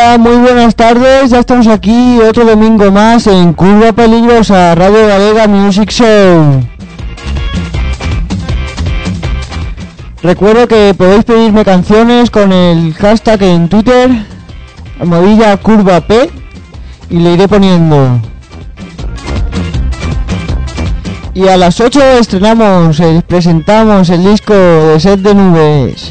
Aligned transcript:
Hola, 0.00 0.16
muy 0.16 0.36
buenas 0.36 0.76
tardes. 0.76 1.30
Ya 1.30 1.40
estamos 1.40 1.66
aquí 1.66 2.20
otro 2.20 2.44
domingo 2.44 2.88
más 2.92 3.26
en 3.26 3.52
Curva 3.52 3.92
Peligrosa, 3.92 4.76
Radio 4.76 5.08
Galega 5.08 5.48
Music 5.48 5.90
Show. 5.90 6.62
Recuerdo 10.22 10.68
que 10.68 10.94
podéis 10.96 11.24
pedirme 11.24 11.64
canciones 11.64 12.30
con 12.30 12.52
el 12.52 12.94
hashtag 12.94 13.42
en 13.42 13.68
Twitter, 13.68 14.08
almohadilla 15.00 15.56
curva 15.56 16.00
P, 16.00 16.30
y 17.10 17.18
le 17.18 17.32
iré 17.32 17.48
poniendo. 17.48 18.20
Y 21.34 21.48
a 21.48 21.56
las 21.56 21.80
8 21.80 22.00
estrenamos, 22.20 23.00
eh, 23.00 23.20
presentamos 23.26 24.10
el 24.10 24.24
disco 24.24 24.54
de 24.54 25.00
Set 25.00 25.18
de 25.18 25.34
Nubes. 25.34 26.07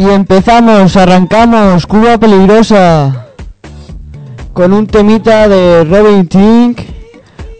Y 0.00 0.08
empezamos, 0.08 0.96
arrancamos, 0.96 1.86
Cuba 1.86 2.16
Peligrosa, 2.16 3.26
con 4.54 4.72
un 4.72 4.86
temita 4.86 5.46
de 5.46 5.84
Robin 5.84 6.26
Tink, 6.26 6.80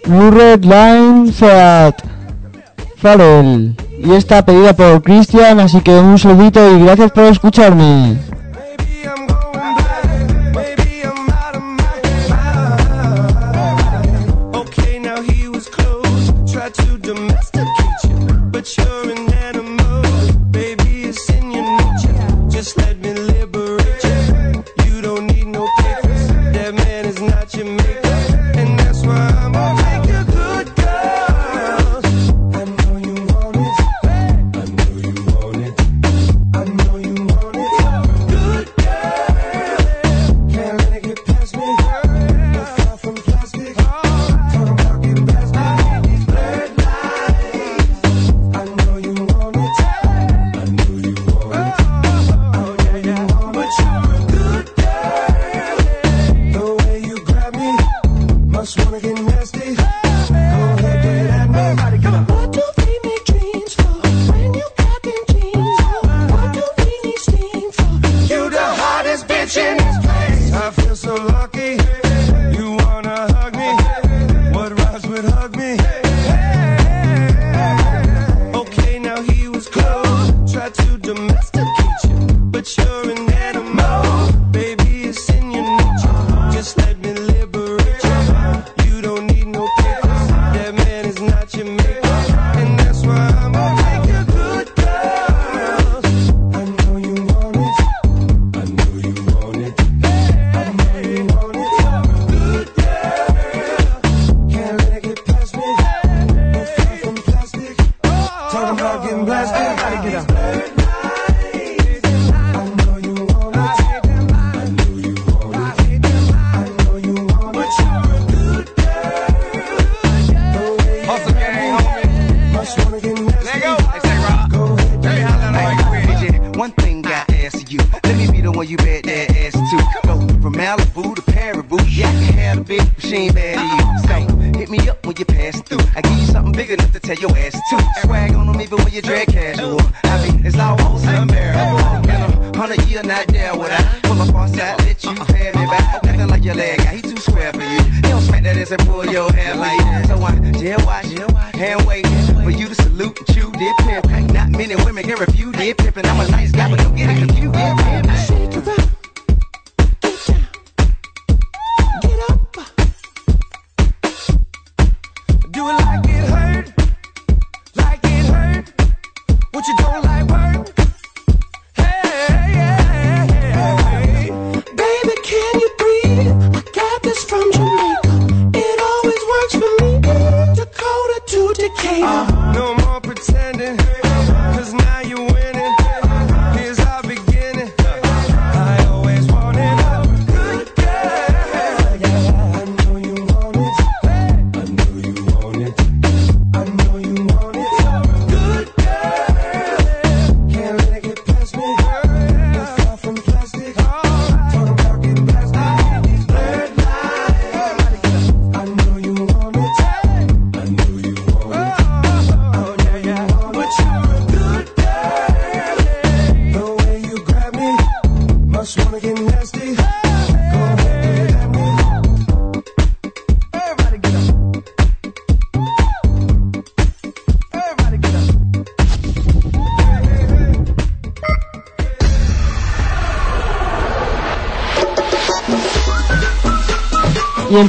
Blue 0.06 0.30
Red 0.30 0.64
Line 0.64 1.30
Fiat 1.32 1.96
Farrell. 2.96 3.76
Y 4.02 4.12
está 4.12 4.42
pedida 4.42 4.72
por 4.72 5.02
Christian, 5.02 5.60
así 5.60 5.82
que 5.82 5.90
un 5.90 6.18
saludito 6.18 6.66
y 6.74 6.82
gracias 6.82 7.12
por 7.12 7.24
escucharme. 7.24 8.16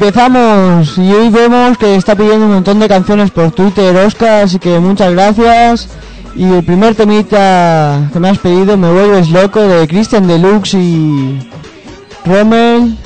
empezamos 0.01 0.97
y 0.97 1.13
hoy 1.13 1.29
vemos 1.29 1.77
que 1.77 1.95
está 1.95 2.15
pidiendo 2.15 2.47
un 2.47 2.53
montón 2.53 2.79
de 2.79 2.87
canciones 2.87 3.29
por 3.29 3.51
Twitter, 3.51 3.95
Oscar, 3.97 4.45
así 4.45 4.57
que 4.57 4.79
muchas 4.79 5.11
gracias. 5.11 5.89
Y 6.35 6.51
el 6.51 6.63
primer 6.63 6.95
temita 6.95 8.09
que 8.11 8.19
me 8.19 8.29
has 8.29 8.39
pedido, 8.39 8.77
Me 8.77 8.91
vuelves 8.91 9.29
loco, 9.29 9.59
de 9.59 9.87
Christian 9.87 10.25
Deluxe 10.25 10.73
y 10.73 11.47
Rommel, 12.25 12.97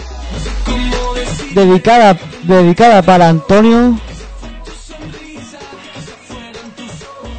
dedicada, 1.54 2.18
dedicada 2.44 3.02
para 3.02 3.28
Antonio, 3.28 4.00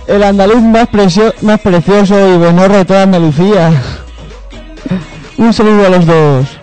el 0.07 0.23
andaluz 0.23 0.61
más, 0.61 0.89
precio, 0.89 1.33
más 1.41 1.61
precioso 1.61 2.35
y 2.35 2.37
buenorro 2.37 2.77
de 2.77 2.85
toda 2.85 3.05
Andalucía. 3.05 3.73
un 5.39 5.51
saludo 5.55 5.87
a 5.87 5.89
los 5.89 6.05
dos. 6.05 6.56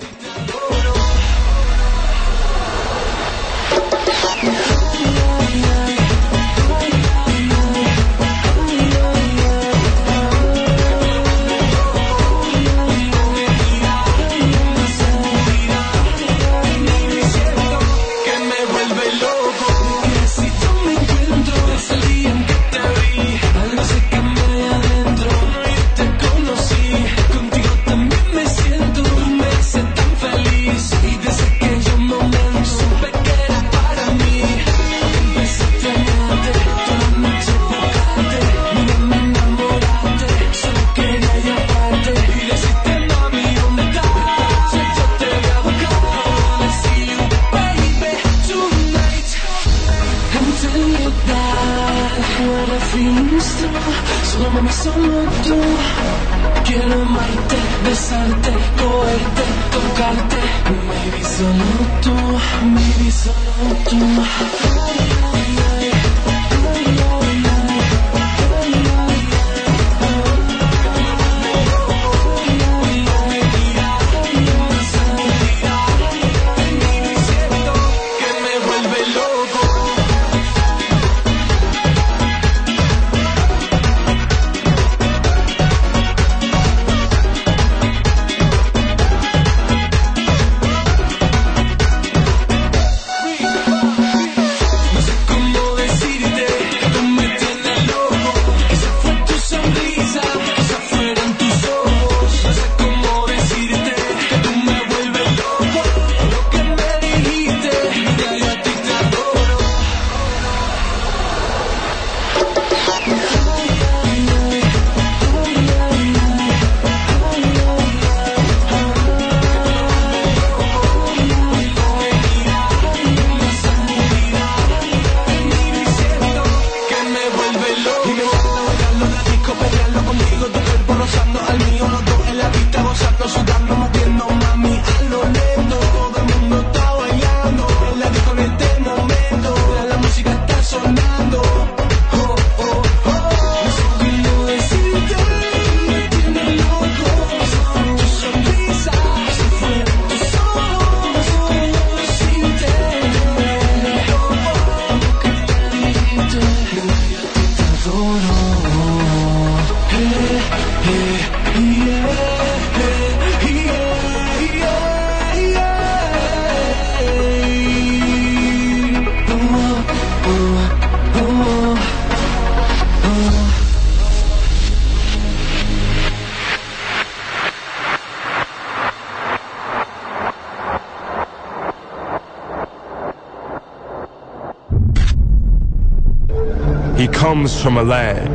Comes 187.43 187.61
from 187.61 187.75
a 187.75 187.83
land 187.83 188.29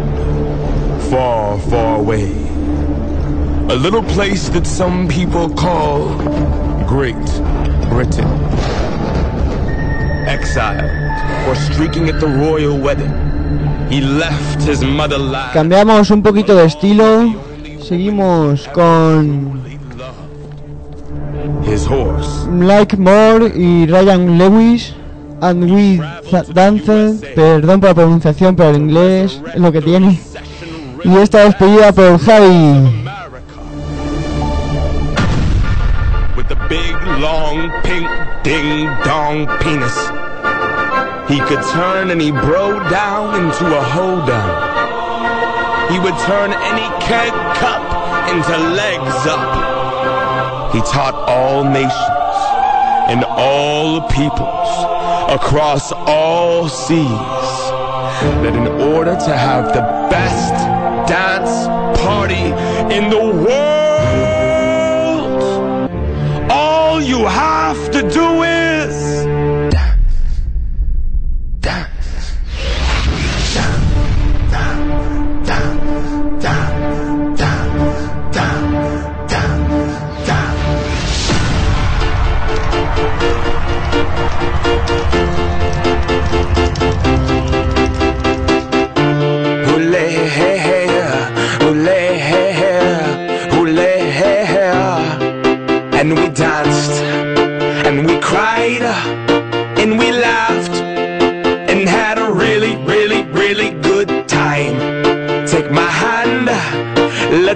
far, 1.10 1.58
far 1.70 1.98
away. 1.98 2.28
A 3.70 3.74
little 3.74 4.02
place 4.02 4.50
that 4.50 4.66
some 4.66 5.08
people 5.08 5.48
call 5.48 6.08
Great 6.86 7.16
Britain. 7.88 8.28
Exiled 10.28 10.92
for 11.46 11.54
streaking 11.54 12.10
at 12.10 12.20
the 12.20 12.26
royal 12.26 12.76
wedding, 12.76 13.08
he 13.88 14.02
left 14.02 14.60
his 14.64 14.84
motherland. 14.84 15.54
Cambiamos 15.54 16.10
un 16.10 16.22
poquito 16.22 16.54
de 16.54 16.66
estilo. 16.66 17.32
Seguimos 17.80 18.68
con 18.74 19.56
His 21.64 21.86
horse. 21.86 22.46
Like 22.50 22.98
Moore 22.98 23.52
y 23.56 23.86
Ryan 23.86 24.36
Lewis. 24.36 24.92
And 25.40 25.70
we 25.70 25.98
dance. 26.30 27.32
Perdón 27.34 27.80
por 27.80 27.90
la 27.90 27.94
pronunciación, 27.94 28.56
pero 28.56 28.70
el 28.70 28.76
inglés 28.76 29.40
es 29.54 29.60
lo 29.60 29.72
que 29.72 29.80
tiene. 29.80 30.18
Y 31.04 31.16
esta 31.16 31.44
despedida 31.44 31.92
por 31.92 32.18
Javi. 32.18 33.06
with 36.38 36.48
the 36.48 36.68
big, 36.68 36.94
long, 37.18 37.68
pink, 37.82 38.06
ding 38.44 38.86
dong 39.02 39.46
penis. 39.58 39.96
He 41.28 41.40
could 41.40 41.62
turn 41.72 42.10
any 42.12 42.30
bro 42.30 42.78
down 42.88 43.34
into 43.34 43.66
a 43.76 43.82
hoedown. 43.82 44.78
He 45.90 45.98
would 45.98 46.16
turn 46.20 46.52
any 46.52 46.88
keg 47.04 47.32
cup 47.58 47.82
into 48.30 48.56
legs 48.56 49.26
up. 49.26 50.72
He 50.72 50.80
taught 50.80 51.14
all 51.28 51.64
nations 51.64 52.38
and 53.10 53.24
all 53.24 54.02
peoples 54.08 54.97
across 55.28 55.92
all 55.92 56.68
seas. 56.68 57.08
That 58.42 58.54
in 58.54 58.66
order 58.94 59.14
to 59.14 59.36
have 59.36 59.66
the 59.74 59.82
best 60.10 60.54
dance 61.08 61.68
party 62.00 62.52
in 62.94 63.10
the 63.10 63.24
world, 63.44 63.58
all 66.50 67.00
you 67.00 67.26
have 67.26 67.90
to 67.92 68.08
do 68.10 68.37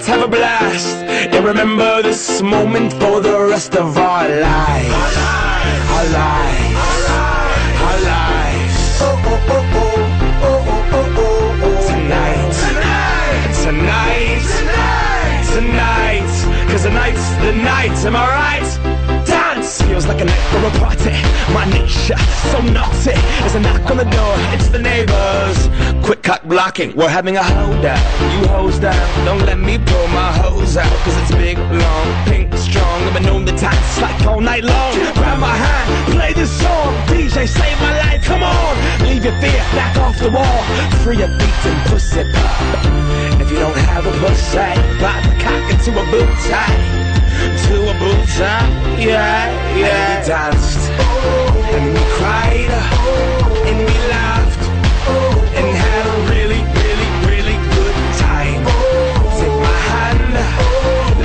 Let's 0.02 0.11
have 0.11 0.23
a 0.23 0.26
blast 0.26 0.97
and 1.04 1.44
remember 1.44 2.02
this 2.02 2.42
moment 2.42 2.92
for 2.94 3.21
the 3.21 3.38
rest 3.38 3.76
of 3.76 3.97
our 3.97 4.28
lives. 4.28 4.90
Our 4.90 5.12
lives. 5.14 5.90
Our 5.94 6.06
lives. 6.18 6.80
our 7.87 8.00
lives. 8.11 8.99
Oh 9.00 9.14
oh 9.25 9.47
oh 9.47 9.62
oh 9.62 10.02
oh 10.42 10.66
oh 10.66 10.90
oh 10.90 11.18
oh 11.18 11.62
oh. 11.62 11.87
Tonight. 11.87 12.50
Tonight. 12.66 13.54
Tonight. 13.62 14.42
Tonight. 14.59 15.47
Tonight. 15.54 16.68
Cause 16.73 16.85
night's 16.87 17.28
the 17.37 17.52
night, 17.52 18.04
am 18.04 18.16
I 18.16 18.26
right? 18.26 18.81
Feels 19.92 20.06
like 20.06 20.22
a 20.22 20.25
night 20.25 20.46
for 20.49 20.64
a 20.64 20.70
party. 20.80 21.12
My 21.52 21.66
niche, 21.68 22.08
so 22.50 22.61
naughty. 22.72 23.12
There's 23.40 23.56
a 23.56 23.61
knock 23.61 23.90
on 23.90 23.99
the 23.99 24.08
door, 24.08 24.34
it's 24.56 24.68
the 24.68 24.78
neighbors. 24.78 25.68
Quick 26.02 26.22
cock 26.22 26.42
blocking, 26.44 26.96
we're 26.96 27.11
having 27.11 27.37
a 27.37 27.42
holdout. 27.42 28.00
You 28.32 28.49
hose 28.49 28.78
down, 28.78 29.26
don't 29.26 29.44
let 29.44 29.58
me 29.58 29.76
pull 29.76 30.06
my 30.08 30.32
hose 30.32 30.78
out. 30.78 30.90
Cause 31.04 31.14
it's 31.20 31.32
big, 31.32 31.58
long, 31.58 32.06
pink, 32.25 32.54
strong. 32.56 33.02
I've 33.02 33.12
been 33.12 33.25
known 33.25 33.44
to 33.44 33.52
dance 33.52 34.00
like 34.00 34.18
all 34.25 34.40
night 34.40 34.64
long. 34.64 34.94
Grab 35.12 35.38
my 35.38 35.54
hand, 35.54 36.14
play 36.14 36.32
this 36.32 36.50
song. 36.58 36.94
DJ, 37.08 37.46
save 37.46 37.78
my 37.78 37.92
life, 37.99 38.25
come 38.25 38.42
on. 38.42 38.75
Leave 39.06 39.26
your 39.26 39.38
fear 39.42 39.62
back 39.76 39.94
off 39.99 40.18
the 40.18 40.30
wall. 40.30 40.62
Free 41.04 41.18
your 41.18 41.28
beats 41.37 41.66
and 41.66 41.90
pussy 41.90 42.25
pop. 42.32 43.42
If 43.42 43.50
you 43.50 43.58
don't 43.58 43.76
have 43.76 44.06
a 44.06 44.12
pussy, 44.25 44.72
pop 45.04 45.22
a 45.22 45.37
cock 45.44 45.70
into 45.70 45.90
a 46.00 46.04
boot 46.11 46.32
tie. 46.49 47.01
To 47.42 47.75
a 47.90 47.94
boot 47.99 48.28
tie, 48.38 48.68
yeah, 48.99 49.50
yeah. 49.76 49.88
And 49.99 50.22
we 50.22 50.26
danced, 50.28 50.82
and 51.75 51.84
we 51.94 52.02
cried, 52.16 52.70
and 53.66 53.78
we 53.78 53.96
laughed, 54.14 54.62
and 55.56 55.66
had 55.82 56.04
a 56.06 56.16
really, 56.30 56.62
really, 56.78 57.11
really 57.26 57.58
good 57.75 57.96
time. 58.22 58.62
Take 59.40 59.56
my 59.58 59.78
hand, 59.90 60.32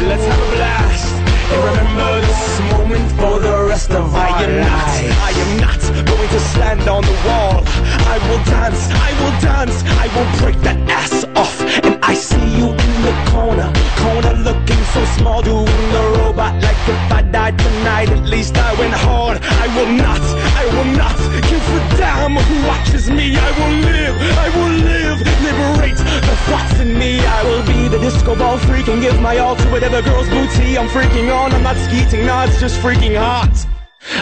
let's 0.10 0.26
have 0.26 0.42
a 0.42 0.50
blast, 0.56 1.14
and 1.54 1.62
remember 1.70 2.12
this 2.26 2.44
moment 2.72 3.08
for 3.12 3.40
the 3.40 3.66
rest 3.70 3.92
of 3.92 4.16
our 4.16 4.28
I 4.28 4.44
am 4.44 4.54
not, 4.66 4.90
I 5.22 5.32
am 5.44 5.52
not 5.62 5.82
going 6.08 6.30
to 6.30 6.40
stand 6.40 6.88
on 6.90 7.04
the 7.04 7.18
wall. 7.28 7.62
I 8.10 8.18
will 8.26 8.44
dance, 8.46 8.90
I 8.90 9.12
will 9.22 9.36
dance, 9.42 9.84
I 9.86 10.08
will 10.16 10.30
break 10.42 10.58
that 10.62 10.80
ass 10.90 11.26
off, 11.36 11.62
I 12.08 12.14
see 12.14 12.48
you 12.56 12.70
in 12.72 12.94
the 13.04 13.14
corner, 13.32 13.68
corner 14.00 14.34
looking 14.40 14.82
so 14.96 15.04
small, 15.20 15.42
doing 15.42 15.66
the 15.66 16.04
robot 16.16 16.56
like 16.64 16.80
if 16.88 17.12
I 17.12 17.22
died 17.22 17.60
tonight. 17.60 18.08
At 18.10 18.24
least 18.24 18.56
I 18.58 18.74
went 18.80 18.94
hard. 18.94 19.44
I 19.44 19.68
will 19.76 19.92
not, 19.92 20.22
I 20.56 20.64
will 20.72 20.92
not 20.96 21.18
give 21.52 21.60
a 21.60 21.98
damn 22.00 22.38
who 22.38 22.66
watches 22.66 23.10
me. 23.10 23.36
I 23.36 23.52
will 23.60 23.76
live, 23.92 24.16
I 24.40 24.48
will 24.56 24.76
live, 24.88 25.18
liberate 25.44 25.98
the 26.00 26.36
thoughts 26.48 26.80
in 26.80 26.98
me. 26.98 27.20
I 27.20 27.44
will 27.44 27.66
be 27.68 27.90
the 27.90 28.00
disco 28.00 28.38
ball 28.38 28.58
freak 28.58 28.88
and 28.88 29.02
give 29.02 29.20
my 29.20 29.40
all 29.40 29.58
to 29.58 29.68
whatever 29.70 30.02
girl's 30.02 30.30
booty 30.30 30.78
I'm 30.78 30.88
freaking 30.88 31.28
on. 31.36 31.52
I'm 31.52 31.62
not 31.62 31.76
skeeting, 31.76 32.26
no, 32.26 32.40
it's 32.44 32.62
just 32.62 32.80
freaking 32.80 33.18
hot. 33.18 33.68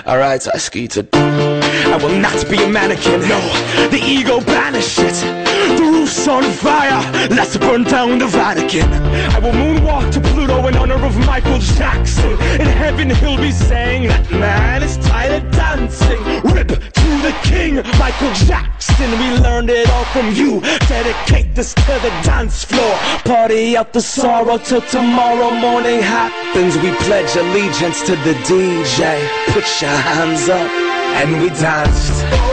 Alright, 0.08 0.48
I 0.52 0.58
skeeted. 0.58 1.10
I 1.14 2.00
will 2.02 2.18
not 2.18 2.50
be 2.50 2.64
a 2.64 2.68
mannequin, 2.68 3.22
no. 3.30 3.40
The 3.92 4.02
ego 4.04 4.42
banish 4.42 4.98
it. 4.98 5.45
The 5.66 5.82
roof's 5.82 6.28
on 6.28 6.44
fire. 6.44 7.02
Let's 7.30 7.58
burn 7.58 7.84
down 7.84 8.20
the 8.20 8.28
Vatican. 8.28 8.92
I 9.36 9.40
will 9.40 9.52
moonwalk 9.52 10.12
to 10.14 10.22
Pluto 10.22 10.68
in 10.68 10.78
honor 10.78 11.04
of 11.04 11.18
Michael 11.26 11.58
Jackson. 11.58 12.34
In 12.62 12.68
heaven, 12.68 13.10
he'll 13.10 13.38
be 13.38 13.52
saying 13.52 14.08
that 14.08 14.30
man 14.32 14.84
is 14.84 14.98
tired 14.98 15.44
of 15.44 15.52
dancing. 15.52 16.22
Rip 16.54 16.68
to 16.68 17.10
the 17.26 17.36
king, 17.44 17.76
Michael 17.98 18.34
Jackson. 18.46 19.12
We 19.12 19.38
learned 19.40 19.70
it 19.72 19.90
all 19.90 20.06
from 20.06 20.34
you. 20.34 20.62
Dedicate 20.88 21.56
this 21.56 21.74
to 21.74 22.00
the 22.06 22.14
dance 22.24 22.64
floor. 22.64 22.96
Party 23.26 23.76
out 23.76 23.92
the 23.92 24.02
sorrow 24.02 24.58
till 24.58 24.82
tomorrow 24.82 25.50
morning 25.50 26.00
happens. 26.02 26.78
We 26.78 26.92
pledge 27.08 27.36
allegiance 27.36 28.02
to 28.04 28.16
the 28.18 28.34
DJ. 28.46 29.28
Put 29.48 29.66
your 29.82 29.90
hands 29.90 30.48
up. 30.48 30.70
And 31.18 31.42
we 31.42 31.50
danced. 31.50 32.45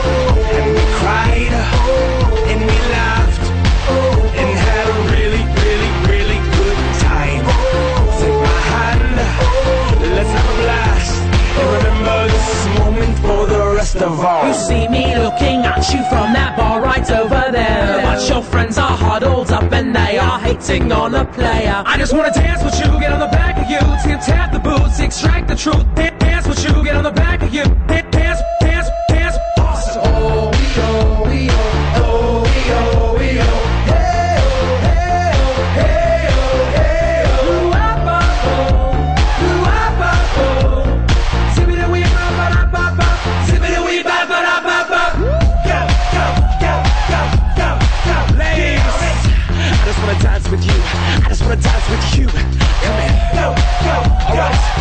Rest 13.93 14.05
of 14.05 14.19
our 14.19 14.47
You 14.47 14.53
see 14.53 14.87
me 14.87 15.15
looking 15.17 15.65
at 15.65 15.77
you 15.93 16.01
from 16.09 16.33
that 16.33 16.57
bar 16.57 16.81
right 16.81 17.09
over 17.11 17.51
there. 17.51 18.01
But 18.01 18.27
your 18.27 18.41
friends 18.41 18.77
are 18.77 18.97
huddled 18.97 19.51
up 19.51 19.71
and 19.71 19.95
they 19.95 20.17
are 20.17 20.39
hating 20.39 20.91
on 20.91 21.15
a 21.15 21.25
player. 21.25 21.83
I 21.85 21.97
just 21.97 22.13
wanna 22.13 22.31
dance 22.33 22.63
with 22.63 22.79
you, 22.79 22.99
get 22.99 23.11
on 23.11 23.19
the 23.19 23.27
back 23.27 23.57
of 23.57 23.69
you, 23.69 23.79
tip 24.03 24.21
tap 24.21 24.51
the 24.53 24.59
boots, 24.59 24.99
extract 24.99 25.47
the 25.47 25.55
truth. 25.55 25.85
Dance 25.95 26.47
with 26.47 26.63
you, 26.63 26.83
get 26.83 26.95
on 26.95 27.03
the 27.03 27.11
back 27.11 27.41
of 27.41 27.53
you, 27.53 27.63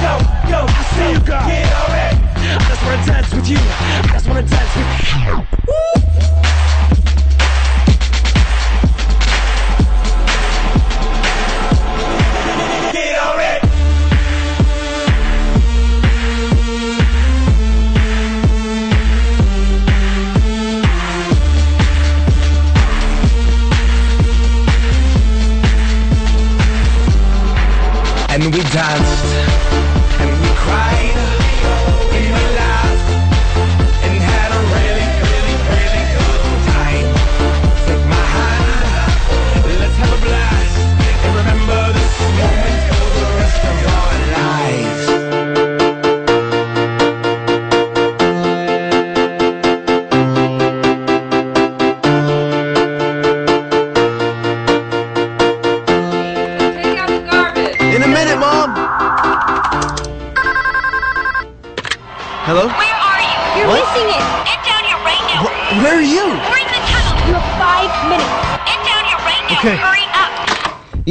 Go, 0.02 0.18
go, 0.50 0.66
I 0.66 0.82
see 0.96 1.12
you 1.12 1.20
go. 1.20 1.38
Yeah, 1.46 1.78
alright. 1.78 2.18
I 2.34 2.66
just 2.68 2.82
wanna 2.82 3.06
dance 3.06 3.30
with 3.32 3.48
you. 3.48 3.58
I 3.58 4.10
just 4.10 4.26
wanna 4.26 4.42
dance 4.42 4.74
with 4.74 4.90
you. 5.14 5.46
Woo! 5.68 6.11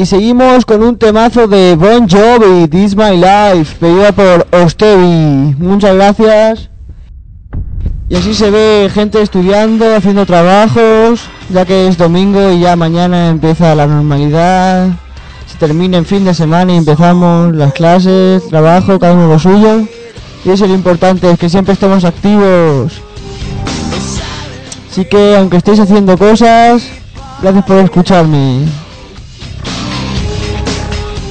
Y 0.01 0.05
seguimos 0.07 0.65
con 0.65 0.81
un 0.81 0.97
temazo 0.97 1.47
de 1.47 1.75
Bon 1.75 2.09
Jovi, 2.09 2.67
This 2.67 2.95
My 2.95 3.15
Life, 3.17 3.75
pedida 3.79 4.11
por 4.11 4.47
Ostevi. 4.51 5.53
Muchas 5.59 5.93
gracias. 5.93 6.69
Y 8.09 8.15
así 8.15 8.33
se 8.33 8.49
ve 8.49 8.89
gente 8.91 9.21
estudiando, 9.21 9.95
haciendo 9.95 10.25
trabajos, 10.25 11.21
ya 11.51 11.65
que 11.65 11.87
es 11.87 11.99
domingo 11.99 12.51
y 12.51 12.61
ya 12.61 12.75
mañana 12.75 13.29
empieza 13.29 13.75
la 13.75 13.85
normalidad. 13.85 14.87
Se 15.45 15.59
termina 15.59 15.97
en 15.99 16.05
fin 16.05 16.25
de 16.25 16.33
semana 16.33 16.73
y 16.73 16.77
empezamos 16.77 17.55
las 17.55 17.71
clases, 17.71 18.49
trabajo, 18.49 18.97
cada 18.97 19.13
uno 19.13 19.27
lo 19.27 19.37
suyo. 19.37 19.81
Y 20.43 20.49
eso 20.49 20.63
es 20.63 20.71
lo 20.71 20.75
importante, 20.75 21.29
es 21.29 21.37
que 21.37 21.47
siempre 21.47 21.75
estemos 21.75 22.05
activos. 22.05 22.93
Así 24.89 25.05
que 25.05 25.37
aunque 25.37 25.57
estéis 25.57 25.79
haciendo 25.79 26.17
cosas, 26.17 26.81
gracias 27.39 27.65
por 27.65 27.77
escucharme. 27.77 28.80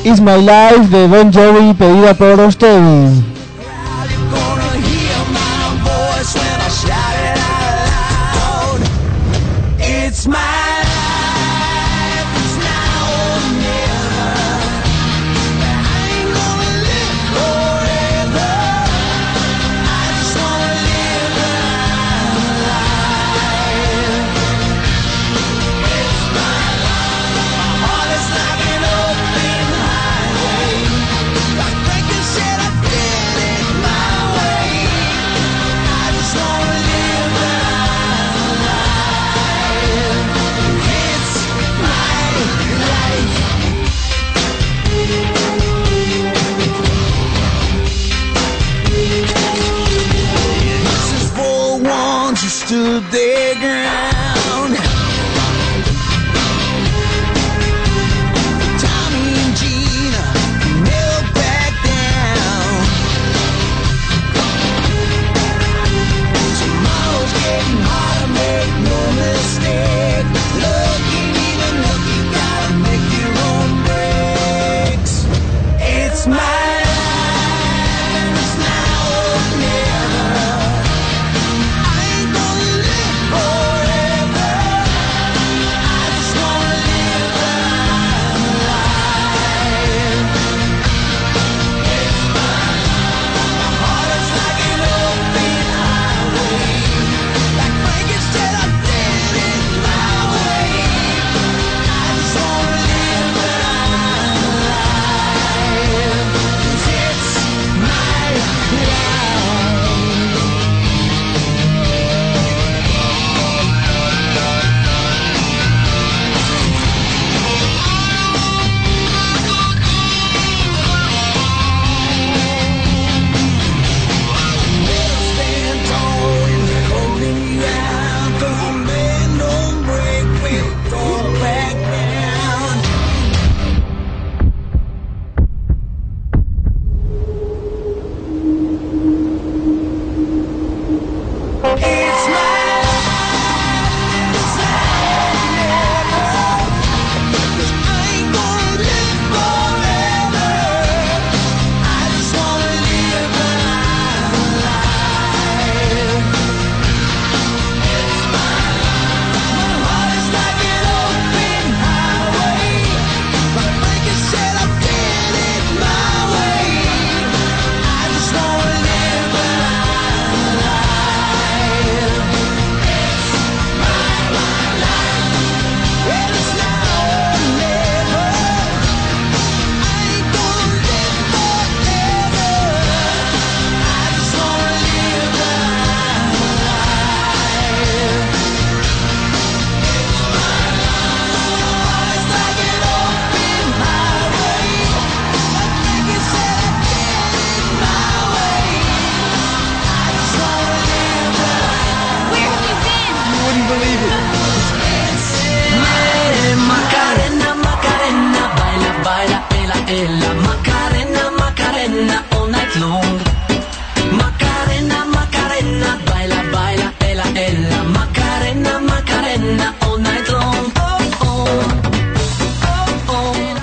It's 0.02 0.18
My 0.18 0.36
Life 0.36 0.88
de 0.88 1.06
Bon 1.08 1.30
Jovi 1.30 1.74
pedida 1.74 2.14
por 2.14 2.40
ustedes. 2.40 3.39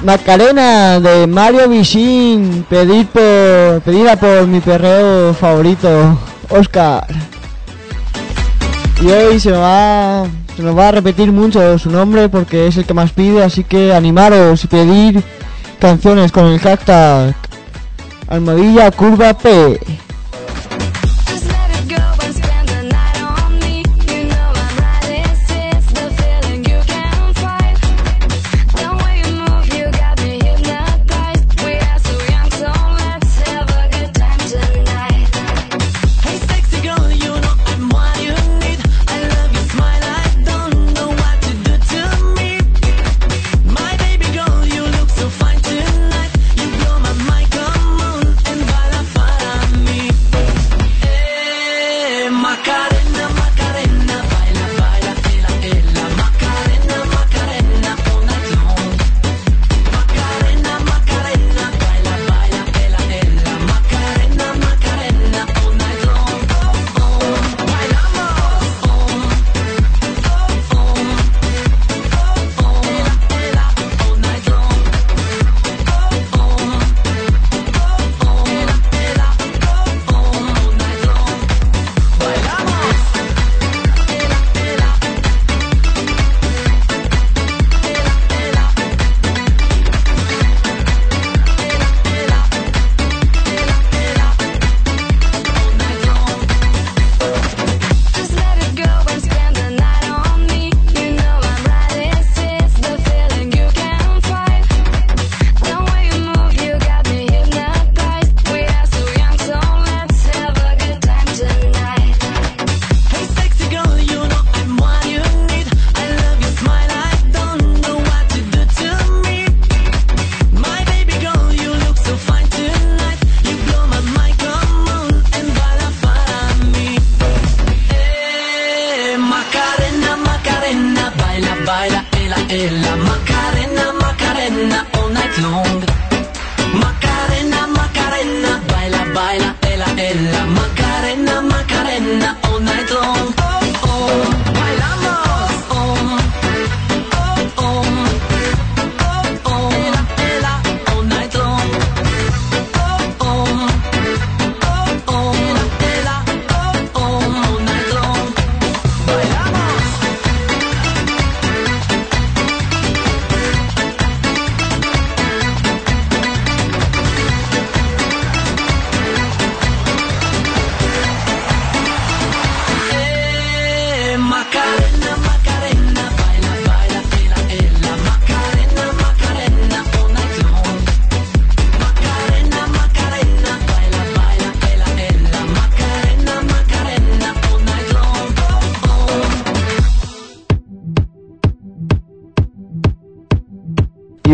Macarena 0.08 1.02
de 1.02 1.28
Mario 1.28 1.68
Vichin, 1.68 2.66
pedir 2.70 3.08
por, 3.08 3.82
pedida 3.82 4.16
por 4.16 4.48
mi 4.48 4.62
perreo 4.62 5.34
favorito, 5.34 6.18
Oscar. 6.50 7.06
Y 9.02 9.08
hoy 9.08 9.38
se, 9.38 9.52
va, 9.52 10.24
se 10.56 10.64
nos 10.64 10.78
va 10.78 10.88
a 10.88 10.92
repetir 10.94 11.34
mucho 11.34 11.78
su 11.78 11.90
nombre 11.90 12.30
porque 12.30 12.68
es 12.68 12.78
el 12.78 12.86
que 12.86 12.94
más 12.94 13.12
pide, 13.12 13.44
así 13.44 13.66
que 13.66 13.94
animaros 13.94 14.64
y 14.64 14.68
pedir 14.68 15.22
canciones 15.78 16.32
con 16.32 16.46
el 16.46 16.60
hashtag 16.60 17.36
Almohadilla 18.30 18.92
Curva 18.92 19.38
P. 19.38 19.78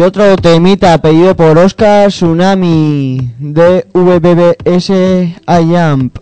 otro 0.03 0.35
temita 0.35 0.97
pedido 0.97 1.33
por 1.33 1.57
Oscar 1.57 2.09
Tsunami 2.09 3.31
de 3.39 3.87
VBBS 3.93 4.89
I 4.89 5.37
Jump 5.47 6.17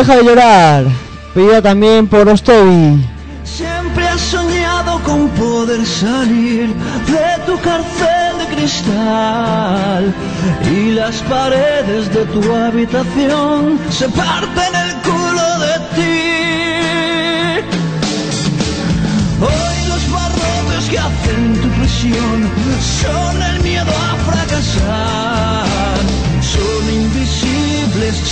deja 0.00 0.16
de 0.16 0.24
llorar. 0.24 0.84
Pedida 1.34 1.60
también 1.60 2.06
por 2.06 2.26
Ostovi. 2.28 3.04
Siempre 3.44 4.08
has 4.08 4.20
soñado 4.20 4.98
con 5.04 5.28
poder 5.30 5.84
salir 5.84 6.68
de 7.14 7.28
tu 7.46 7.58
cárcel 7.60 8.32
de 8.38 8.46
cristal 8.54 10.14
y 10.74 10.92
las 10.92 11.16
paredes 11.22 12.12
de 12.14 12.24
tu 12.26 12.40
habitación 12.54 13.78
se 13.90 14.08
parten 14.08 14.72
el 14.84 14.92
culo 15.06 15.48
de 15.66 15.74
ti. 15.96 16.20
Hoy 19.48 19.76
los 19.92 20.02
barrotes 20.16 20.88
que 20.90 20.98
hacen 20.98 21.60
tu 21.60 21.68
prisión 21.78 22.38
son 23.02 23.39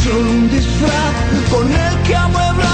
son 0.09 0.27
un 0.27 0.49
disfraz 0.49 1.15
con 1.51 1.71
el 1.71 2.03
que 2.03 2.17
amueblaron 2.17 2.68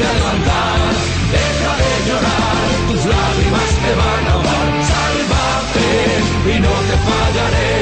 a 0.00 0.12
levantar. 0.18 0.80
Deja 1.32 1.72
de 1.80 1.92
llorar, 2.06 2.64
tus 2.88 3.02
lágrimas 3.12 3.70
te 3.82 3.92
van 4.00 4.24
a 4.26 4.32
ahogar. 4.32 4.68
Sálvate 4.90 5.88
y 6.52 6.60
no 6.64 6.74
te 6.88 6.96
fallaré. 7.06 7.72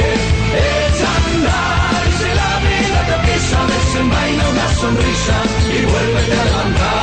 Echa 0.71 1.11
a 1.11 1.21
andar 1.33 2.03
si 2.19 2.29
la 2.41 2.53
vida 2.67 2.99
te 3.09 3.15
empieza 3.19 3.57
a 3.63 3.67
desenvaina 3.73 4.43
una 4.55 4.69
sonrisa 4.81 5.37
y 5.77 5.79
vuélvete 5.91 6.37
a 6.41 6.45
levantar. 6.45 7.00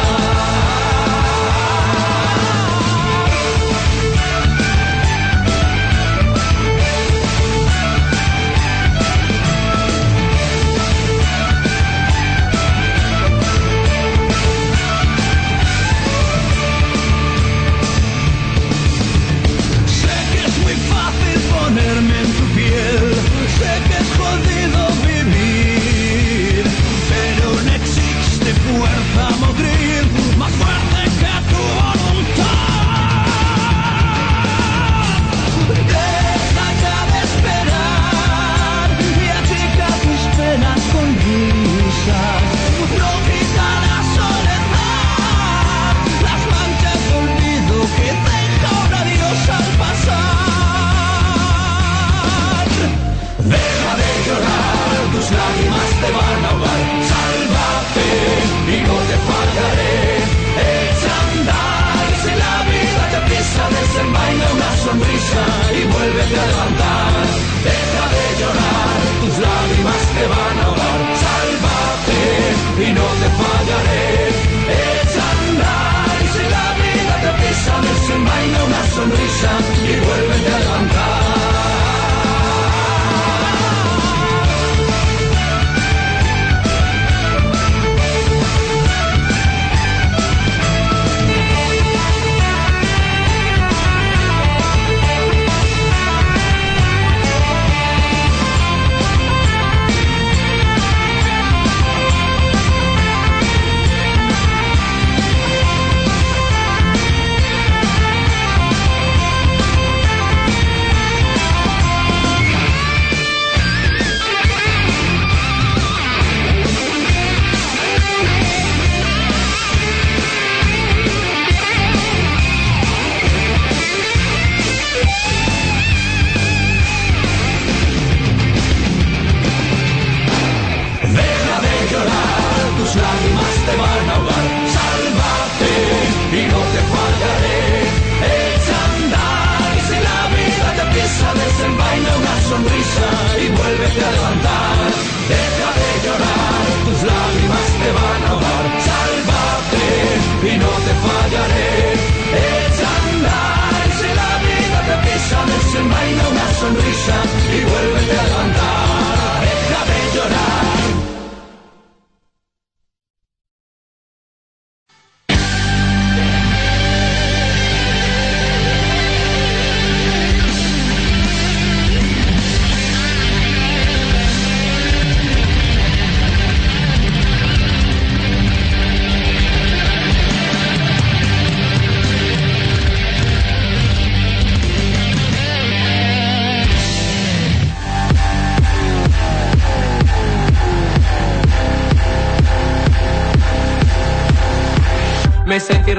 Sonrisa 64.87 65.43
y 65.79 65.83
vuélvete 65.93 66.39
a 66.39 66.45
levantar. 66.51 67.13
Deja 67.67 68.03
de 68.15 68.25
llorar, 68.39 68.97
tus 69.21 69.35
lágrimas 69.45 70.01
te 70.15 70.23
van 70.33 70.55
a 70.59 70.63
ahogar. 70.67 70.99
Sálvate 71.23 72.21
y 72.85 72.89
no 72.97 73.07
te 73.21 73.27
fallaré. 73.39 74.05
Echa 74.87 75.25
a 75.27 75.33
andar 75.43 76.17
y 76.23 76.27
si 76.33 76.43
la 76.55 76.67
vida 76.81 77.13
te 77.21 77.29
empieza 77.33 77.69
a 77.75 77.81
desenvaina 77.87 78.57
una 78.69 78.81
sonrisa 78.95 79.51
y 79.89 79.93
vuélvete 80.05 80.49
a 80.55 80.59
levantar. 80.59 80.66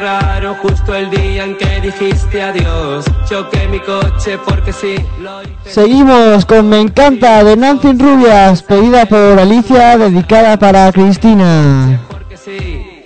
Me 0.09 0.14
sentí 0.14 0.27
raro 0.27 0.55
justo 0.62 0.94
el 0.94 1.11
día 1.11 1.44
en 1.44 1.57
que 1.57 1.81
dijiste 1.81 2.42
adiós. 2.42 3.05
Choqué 3.29 3.68
mi 3.68 3.79
coche 3.81 4.38
porque 4.38 4.73
sí, 4.73 4.97
lo 5.21 5.42
hice 5.42 5.71
Seguimos 5.71 6.46
con 6.46 6.69
Me 6.69 6.81
encanta 6.81 7.44
de 7.44 7.56
Nancy 7.56 7.92
Rubias, 7.92 8.63
pedida 8.63 9.04
por 9.06 9.38
Alicia, 9.38 9.98
dedicada 9.98 10.59
para 10.59 10.90
Cristina. 10.92 12.00
porque 12.11 12.37
sí. 12.37 13.04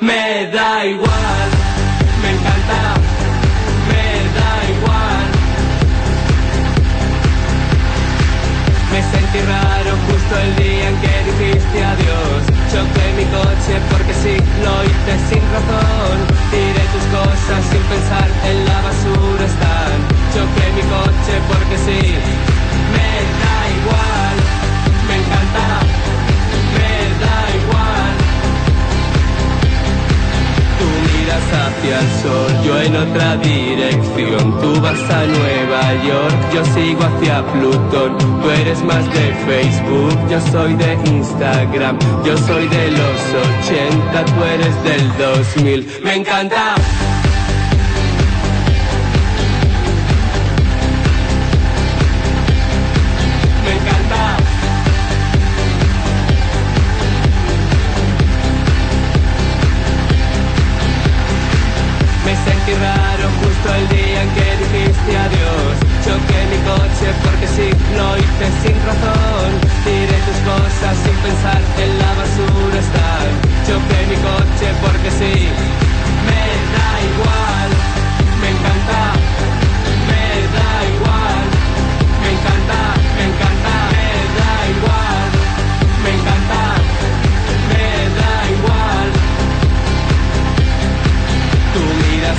Me 0.00 0.50
da 0.52 0.84
igual, 0.84 1.48
me 2.22 2.30
encanta, 2.30 2.96
me 3.88 4.04
da 4.38 4.70
igual. 4.76 5.32
justo 10.06 10.38
el 10.38 10.56
día 10.56 10.88
en 10.88 10.96
que 11.00 11.44
dijiste 11.44 11.84
adiós. 11.84 12.01
Mi 13.22 13.28
coche 13.28 13.74
porque 13.88 14.12
sí, 14.14 14.36
lo 14.64 14.82
hice 14.82 15.14
sin 15.28 15.42
razón. 15.54 16.16
Tiré 16.50 16.84
tus 16.92 17.06
cosas 17.14 17.62
sin 17.70 17.82
pensar, 17.82 18.28
en 18.50 18.64
la 18.64 18.80
basura 18.82 19.44
están. 19.46 19.94
Choqué 20.34 20.66
mi 20.74 20.82
coche 20.90 21.34
porque 21.46 21.78
sí, 21.86 22.00
me 22.94 23.10
da 23.40 23.58
igual, 23.78 24.41
miras 31.32 31.52
hacia 31.52 31.98
el 31.98 32.08
sol, 32.22 32.64
yo 32.64 32.80
en 32.80 32.96
otra 32.96 33.36
dirección. 33.36 34.60
Tú 34.60 34.80
vas 34.80 35.00
a 35.10 35.26
Nueva 35.26 36.04
York, 36.04 36.54
yo 36.54 36.64
sigo 36.66 37.02
hacia 37.04 37.44
Plutón. 37.52 38.18
Tú 38.18 38.50
eres 38.50 38.82
más 38.82 39.04
de 39.12 39.34
Facebook, 39.46 40.18
yo 40.28 40.40
soy 40.52 40.74
de 40.74 40.94
Instagram. 41.06 41.98
Yo 42.24 42.36
soy 42.36 42.68
de 42.68 42.90
los 42.90 43.20
80, 43.64 44.24
tú 44.24 44.44
eres 44.44 44.84
del 44.84 45.18
2000. 45.18 46.00
Me 46.04 46.14
encanta. 46.16 46.74
Porque 67.24 67.46
sí, 67.46 67.68
lo 67.96 68.16
hice 68.16 68.46
sin 68.62 68.76
razón. 68.86 69.50
Tiré 69.84 70.18
tus 70.26 70.38
cosas 70.48 70.94
sin 71.04 71.16
pensar, 71.24 71.60
en 71.78 71.98
la 71.98 72.10
basura 72.14 72.78
están. 72.78 73.28
Choqué 73.66 73.98
mi 74.10 74.16
coche 74.16 74.68
porque 74.82 75.10
sí, 75.10 75.34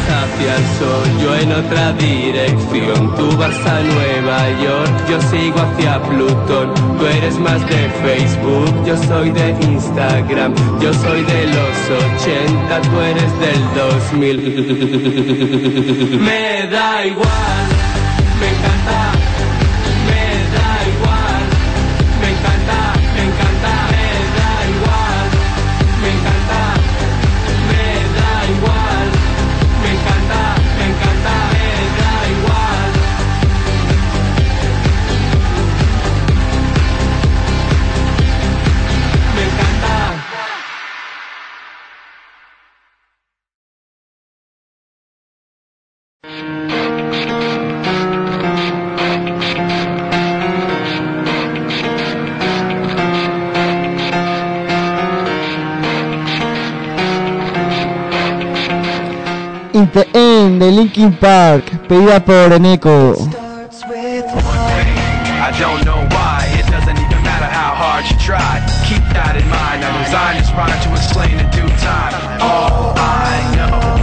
hacia 0.10 0.56
el 0.58 0.66
sol, 0.80 1.08
yo 1.22 1.36
en 1.36 1.52
otra 1.52 1.94
dirección. 1.94 3.16
Tú 3.16 3.38
vas 3.38 3.56
a 3.66 3.82
Nueva 3.82 4.50
York, 4.64 4.92
yo 5.10 5.20
sigo 5.22 5.60
hacia 5.60 6.02
Plutón. 6.04 6.74
Tú 6.98 7.06
eres 7.06 7.38
más 7.40 7.62
de 7.68 7.90
Facebook, 8.04 8.86
yo 8.86 8.98
soy 9.04 9.32
de 9.32 9.56
Instagram. 9.62 10.54
Yo 10.80 10.94
soy 10.94 11.24
de 11.24 11.48
los 11.48 11.90
80, 12.16 12.82
tú 12.82 13.02
eres 13.02 13.40
del 13.40 13.74
2000. 13.76 16.20
Me 16.20 16.68
da 16.70 17.06
igual, 17.06 17.73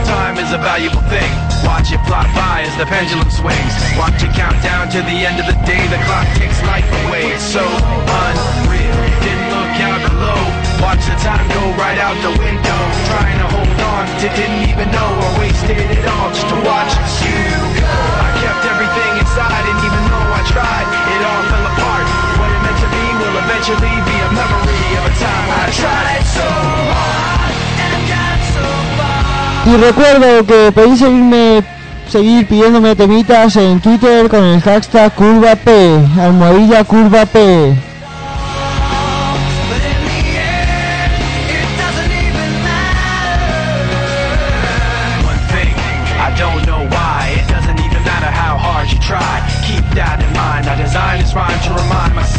time 0.04 0.36
is 0.38 0.52
a 0.52 0.58
valuable 0.58 1.02
thing. 1.06 1.30
Watch 1.62 1.92
it 1.92 2.02
fly 2.10 2.26
by 2.34 2.66
as 2.66 2.76
the 2.76 2.86
pendulum 2.86 3.30
swings. 3.30 3.74
Watch 3.96 4.22
it 4.22 4.34
count 4.34 4.58
down 4.62 4.90
to 4.90 4.98
the 4.98 5.18
end 5.22 5.38
of 5.38 5.46
the 5.46 5.58
day. 5.62 5.82
The 5.94 6.00
clock 6.06 6.26
takes 6.36 6.60
life 6.66 6.86
away. 7.06 7.30
It's 7.30 7.44
so 7.44 7.62
unreal. 7.62 8.98
Didn't 9.22 9.48
look 9.54 9.74
out 9.86 10.10
below. 10.10 10.39
Watch 10.80 11.04
the 11.04 11.16
time 11.20 11.46
go 11.52 11.62
right 11.76 11.98
out 12.00 12.16
the 12.24 12.32
window. 12.40 12.80
Trying 13.04 13.38
to 13.38 13.48
hold 13.52 13.80
on 13.84 14.04
to 14.20 14.26
didn't 14.32 14.64
even 14.64 14.88
know 14.90 15.10
I 15.12 15.28
wasted 15.38 15.76
it 15.76 16.04
all 16.08 16.32
just 16.32 16.48
to 16.48 16.56
watch 16.64 16.92
you 17.20 17.36
go. 17.76 17.92
I 18.24 18.32
kept 18.40 18.64
everything 18.64 19.12
inside, 19.20 19.64
and 19.68 19.78
even 19.84 20.02
though 20.08 20.30
I 20.32 20.42
tried, 20.48 20.88
it 20.88 21.20
all 21.20 21.42
fell 21.52 21.66
apart. 21.68 22.06
What 22.40 22.48
it 22.48 22.60
meant 22.64 22.80
to 22.80 22.88
be 22.88 23.04
will 23.20 23.36
eventually 23.44 23.96
be 24.08 24.16
a 24.24 24.30
memory 24.32 24.88
of 24.96 25.04
a 25.04 25.14
time 25.20 25.48
I 25.52 25.64
tried 25.68 26.24
so 26.24 26.48
hard 26.48 27.52
and 27.84 28.00
got 28.08 28.38
so 28.56 28.66
far. 28.96 29.66
Y 29.68 29.76
recuerdo 29.76 30.46
que 30.46 30.72
podéis 30.72 30.98
seguirme, 30.98 31.62
seguir 32.08 32.46
pidiéndome 32.48 32.96
temitas 32.96 33.54
en 33.56 33.80
Twitter 33.80 34.28
con 34.28 34.42
el 34.42 34.60
hashtag 34.62 35.14
curva 35.14 35.56
P, 35.56 35.70
almohadilla 36.18 36.84
curva 36.84 37.26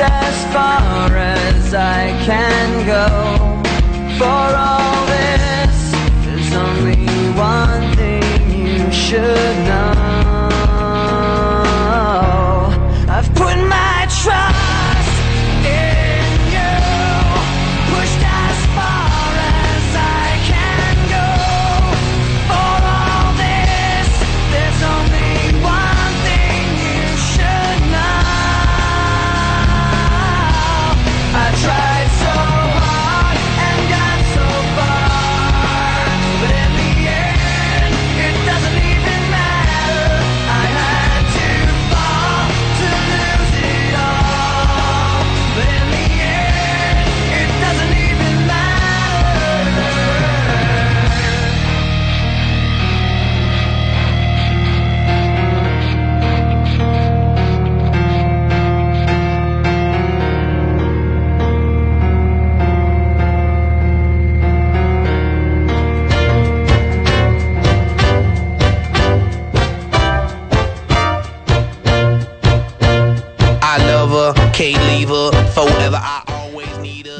as 0.00 0.44
far 0.52 1.16
as 1.16 1.74
I 1.74 2.10
can 2.24 2.86
go. 2.86 3.08
For 4.18 4.56
all 4.56 4.97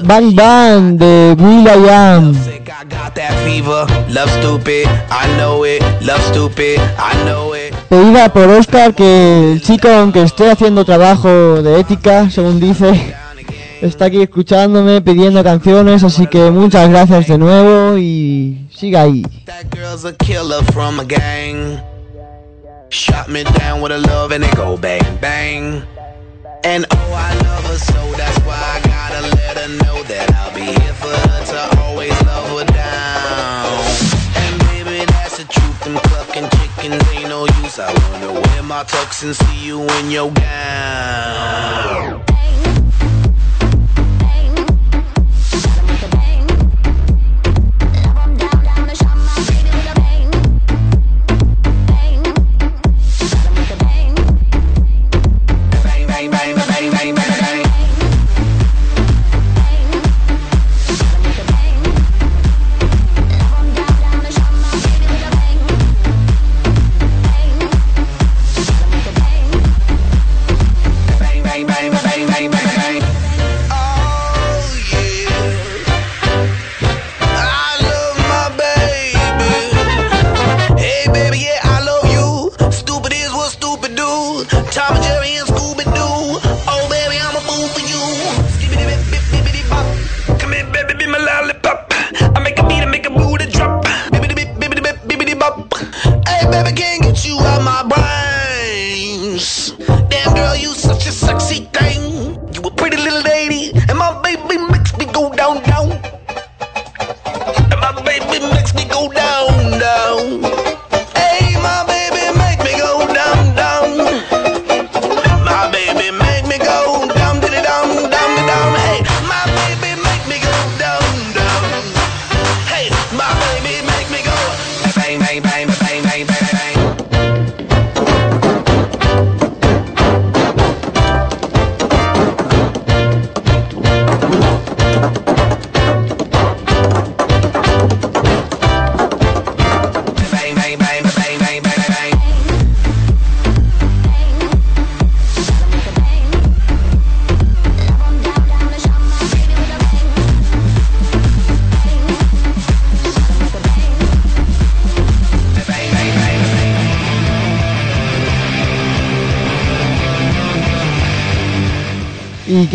Bang 0.08 0.34
Bang 0.34 0.96
de 0.96 1.36
Will 1.38 1.66
I 1.66 1.90
Am. 1.90 2.34
Pedida 7.90 8.32
por 8.32 8.48
Oscar 8.48 8.94
que 8.94 9.52
el 9.52 9.60
chico, 9.60 9.88
aunque 9.88 10.22
esté 10.22 10.50
haciendo 10.50 10.86
trabajo 10.86 11.28
de 11.62 11.80
ética, 11.80 12.30
según 12.30 12.58
dice, 12.58 13.14
está 13.82 14.06
aquí 14.06 14.22
escuchándome, 14.22 15.02
pidiendo 15.02 15.44
canciones, 15.44 16.02
así 16.02 16.26
que 16.26 16.50
muchas 16.50 16.88
gracias 16.88 17.28
de 17.28 17.36
nuevo 17.36 17.98
y 17.98 18.66
siga 18.74 19.02
ahí. 19.02 19.22
Shot 22.90 23.28
me 23.28 23.44
down 23.44 23.82
with 23.82 23.92
a 23.92 23.98
love 23.98 24.32
and 24.32 24.42
it 24.42 24.56
go 24.56 24.74
bang 24.78 25.04
bang. 25.20 25.82
And 26.64 26.86
oh, 26.90 27.12
I 27.12 27.34
love 27.44 27.64
her 27.64 27.78
so 27.78 28.12
that's 28.12 28.38
why 28.40 28.58
I 28.58 28.80
gotta 28.86 29.36
let 29.36 29.56
her 29.58 29.68
know 29.84 30.02
that 30.04 30.32
I'll 30.34 30.54
be 30.54 30.62
here 30.62 30.94
for 30.94 31.08
her 31.08 31.44
to 31.46 31.80
always 31.80 32.12
love 32.24 32.48
her 32.58 32.64
down. 32.72 33.84
And 34.36 34.58
baby, 34.66 35.04
that's 35.06 35.38
the 35.38 35.44
truth. 35.44 35.80
Them 35.84 35.98
clucking 36.04 36.48
chickens 36.50 37.02
ain't 37.12 37.28
no 37.28 37.46
use. 37.62 37.78
I 37.78 37.92
wanna 38.10 38.32
wear 38.40 38.62
my 38.64 38.84
tux 38.84 39.22
and 39.24 39.36
see 39.36 39.66
you 39.66 39.82
in 39.82 40.10
your 40.10 40.30
gown. 40.32 42.27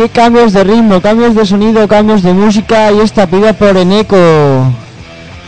Cambios 0.10 0.54
de 0.54 0.64
ritmo, 0.64 1.01
cambios 1.01 1.36
de 1.36 1.45
sonido, 1.45 1.88
cambios 1.88 2.24
de 2.24 2.34
música 2.34 2.91
y 2.91 2.99
esta 2.99 3.28
pida 3.28 3.54
por 3.54 3.78
Eneco. 3.78 4.18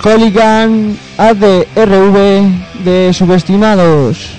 Hooligan 0.04 0.98
ADRV 1.18 2.84
de 2.84 3.12
subestimados. 3.14 4.30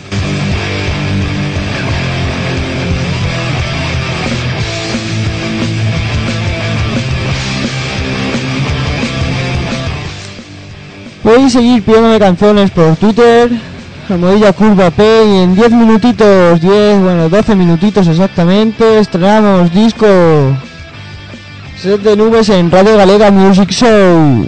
Podéis 11.23 11.53
seguir 11.53 11.83
pidiéndome 11.83 12.21
canciones 12.21 12.71
por 12.71 12.95
Twitter, 12.97 13.51
almohadilla 14.15 14.53
curva 14.53 14.91
P 14.91 15.03
y 15.03 15.43
en 15.43 15.55
10 15.55 15.71
minutitos, 15.73 16.61
10, 16.61 17.01
bueno, 17.01 17.29
12 17.29 17.55
minutitos 17.57 18.07
exactamente, 18.09 18.99
estrenamos 18.99 19.73
disco 19.73 20.07
Set 21.77 22.01
de 22.03 22.17
nubes 22.17 22.49
en 22.49 22.71
Radio 22.71 22.97
Galega 22.97 23.31
Music 23.31 23.71
Show. 23.71 24.47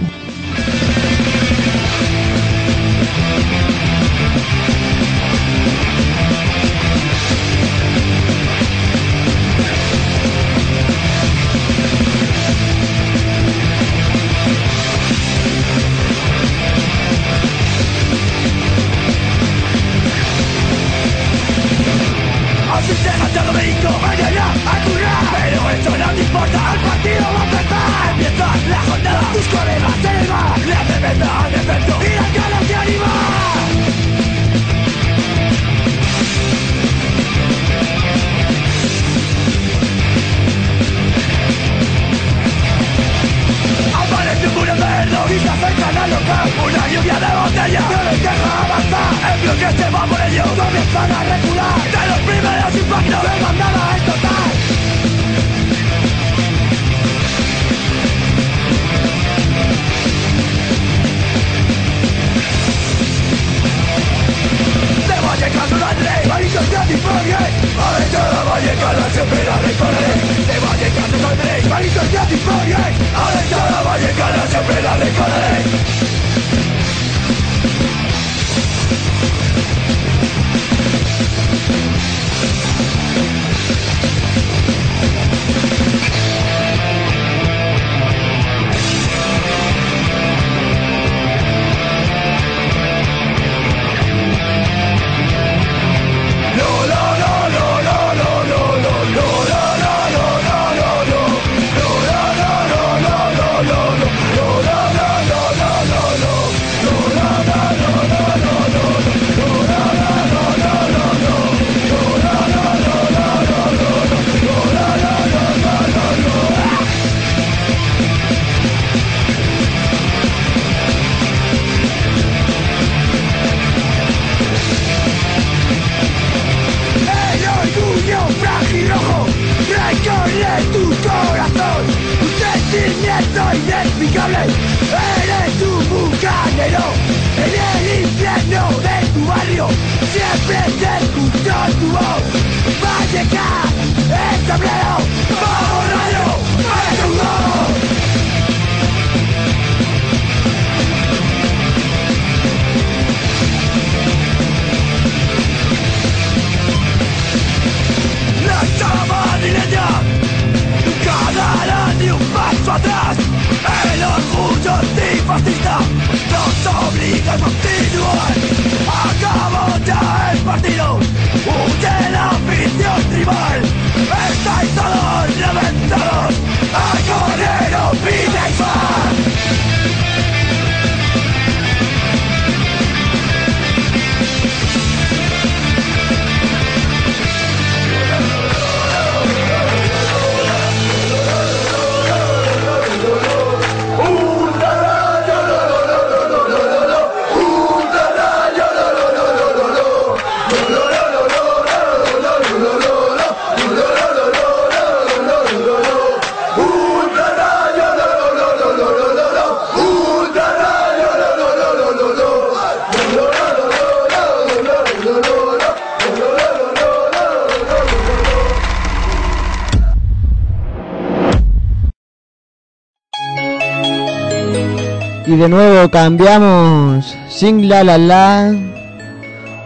de 225.39 225.47
nuevo 225.47 225.89
cambiamos. 225.89 227.15
Sing 227.29 227.69
La 227.69 227.81
La 227.81 227.97
La 227.97 228.51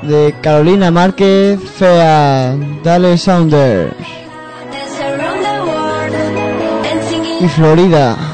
de 0.03 0.35
Carolina 0.41 0.91
Márquez. 0.91 1.59
Fea 1.77 2.55
Dale 2.83 3.17
Saunders. 3.17 3.95
Y 7.41 7.47
Florida. 7.47 8.32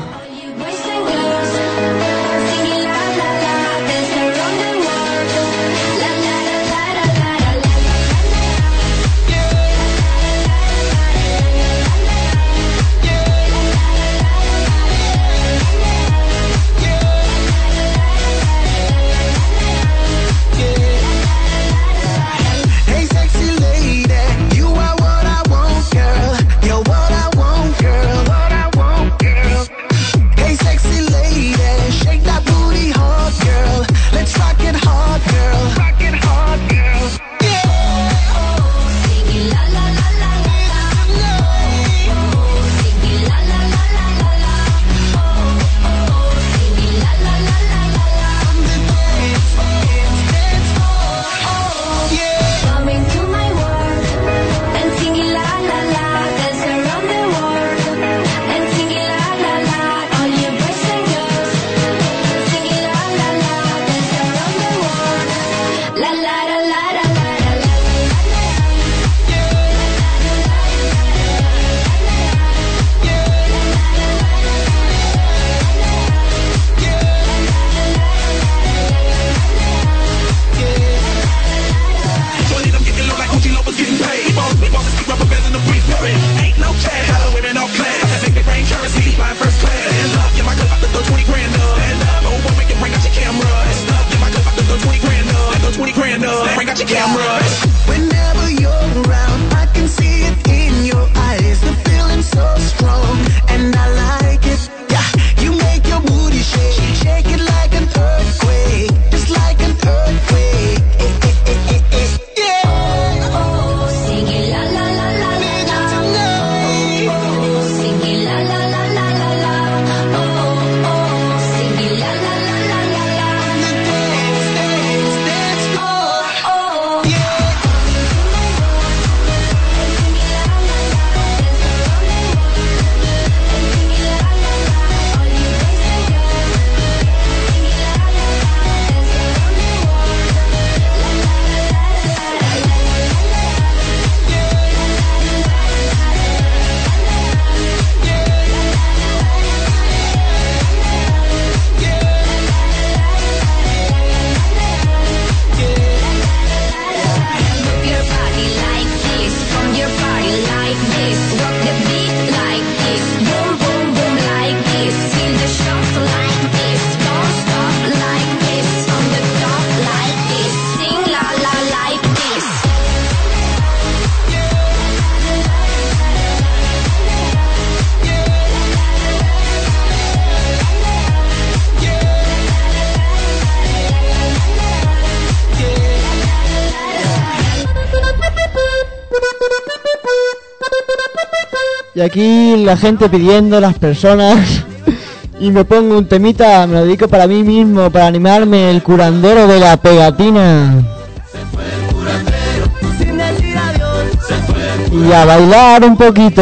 Y 191.99 192.01
aquí 192.01 192.55
la 192.63 192.77
gente 192.77 193.09
pidiendo, 193.09 193.59
las 193.59 193.77
personas. 193.77 194.63
y 195.41 195.51
me 195.51 195.65
pongo 195.65 195.97
un 195.97 196.07
temita, 196.07 196.65
me 196.65 196.75
lo 196.75 196.85
dedico 196.85 197.09
para 197.09 197.27
mí 197.27 197.43
mismo, 197.43 197.91
para 197.91 198.07
animarme, 198.07 198.71
el 198.71 198.81
curandero 198.81 199.47
de 199.47 199.59
la 199.59 199.75
pegatina. 199.75 200.81
Se 201.29 201.39
fue 201.53 201.61
el 201.65 201.93
curandero, 201.93 202.71
sin 202.97 203.17
decir 203.17 203.57
adiós. 203.57 204.05
Se 204.25 204.33
fue 204.33 204.75
el 204.75 204.89
curandero, 204.89 205.09
y 205.09 205.11
a 205.11 205.25
bailar 205.25 205.83
un 205.83 205.97
poquito. 205.97 206.41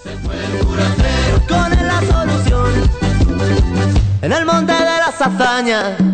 Se 0.00 0.10
fue 0.10 0.36
el 0.44 0.64
curandero, 0.64 1.42
con 1.48 1.72
él 1.72 1.84
la 1.84 2.00
solución. 2.14 2.70
En 4.22 4.32
el 4.32 4.46
monte 4.46 4.72
de 4.74 4.78
las 4.78 5.20
hazañas. 5.20 6.07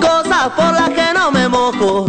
Cosas 0.00 0.48
por 0.56 0.72
las 0.72 0.90
que 0.90 1.12
no 1.14 1.30
me 1.30 1.48
mojo. 1.48 2.06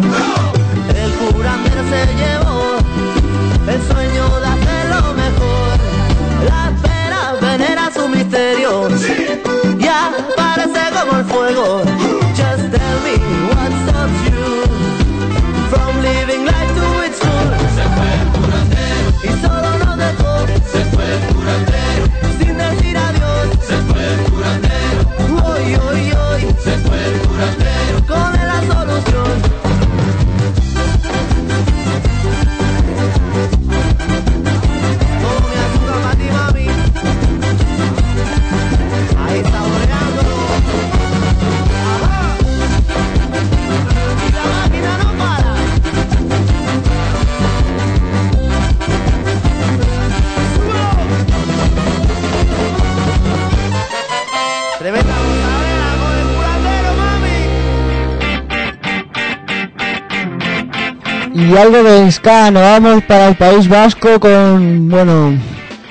Algo 61.56 61.82
de 61.82 62.12
ska, 62.12 62.50
nos 62.50 62.62
vamos 62.62 63.02
para 63.04 63.28
el 63.28 63.34
País 63.34 63.66
Vasco 63.66 64.20
con, 64.20 64.90
bueno, 64.90 65.38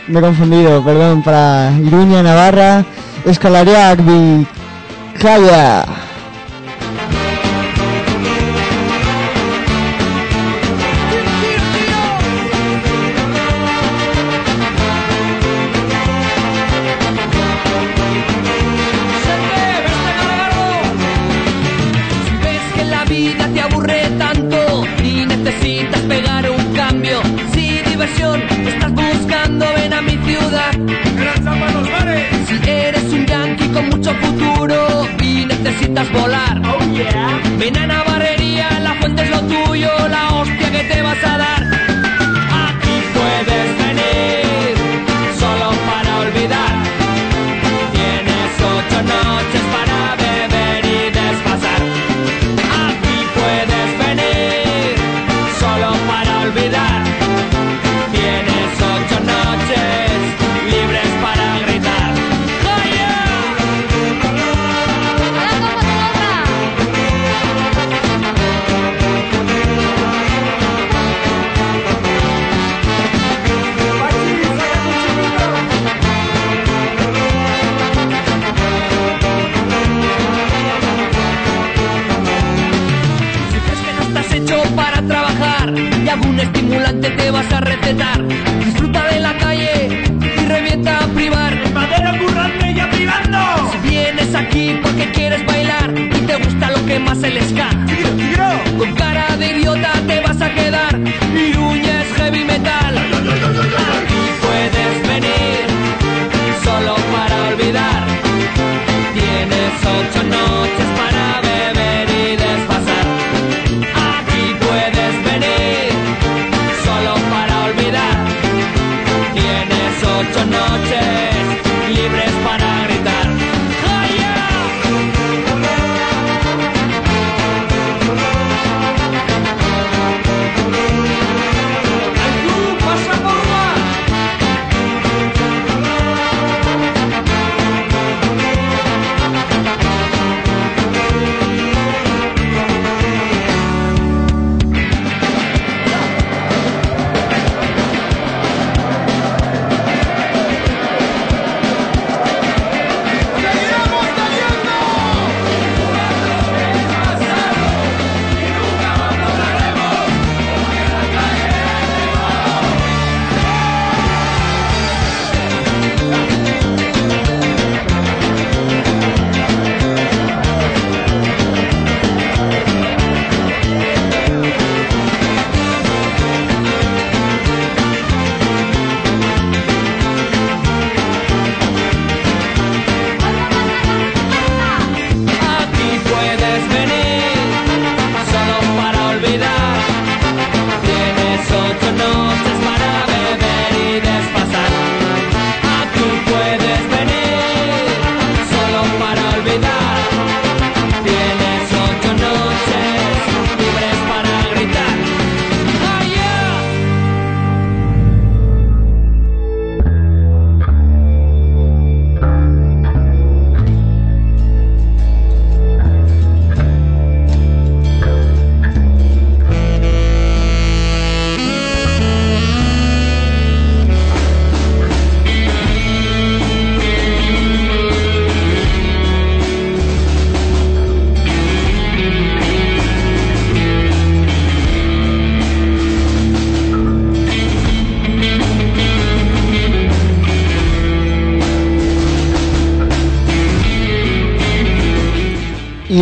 me 0.08 0.20
he 0.20 0.22
confundido, 0.22 0.84
perdón, 0.84 1.24
para 1.24 1.72
Iruña, 1.84 2.22
Navarra, 2.22 2.86
Escalariak, 3.26 4.00
Vizcaya. 5.14 5.86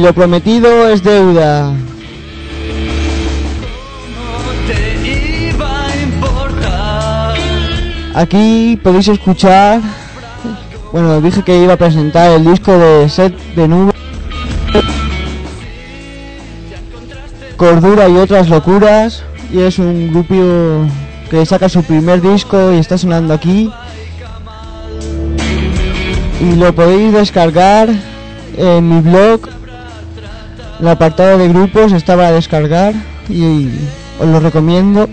Lo 0.03 0.11
prometido 0.11 0.89
es 0.89 1.01
deuda. 1.01 1.71
Aquí 8.13 8.77
podéis 8.83 9.07
escuchar. 9.07 9.79
Bueno, 10.91 11.21
dije 11.21 11.41
que 11.41 11.57
iba 11.57 11.73
a 11.73 11.77
presentar 11.77 12.31
el 12.31 12.43
disco 12.43 12.77
de 12.77 13.07
Set 13.07 13.33
de 13.55 13.65
Nube. 13.65 13.93
Cordura 17.55 18.09
y 18.09 18.17
otras 18.17 18.49
locuras. 18.49 19.23
Y 19.53 19.61
es 19.61 19.79
un 19.79 20.11
grupo 20.11 20.85
que 21.29 21.45
saca 21.45 21.69
su 21.69 21.81
primer 21.81 22.21
disco 22.21 22.73
y 22.73 22.77
está 22.77 22.97
sonando 22.97 23.33
aquí. 23.33 23.71
Y 26.41 26.55
lo 26.55 26.75
podéis 26.75 27.13
descargar 27.13 27.87
en 28.57 28.89
mi 28.89 28.99
blog. 28.99 29.52
El 30.84 30.89
apartado 30.89 31.38
de 31.38 31.47
grupos 31.47 31.93
está 31.93 32.17
para 32.17 32.34
descargar 32.34 32.93
y 33.29 33.69
os 34.19 34.27
lo 34.27 34.41
recomiendo. 34.41 35.07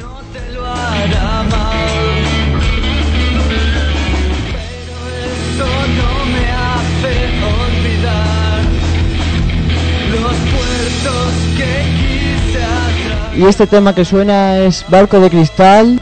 Y 13.37 13.45
este 13.45 13.69
tema 13.69 13.95
que 13.95 14.05
suena 14.05 14.59
es 14.59 14.85
Barco 14.89 15.21
de 15.21 15.31
Cristal. 15.31 16.01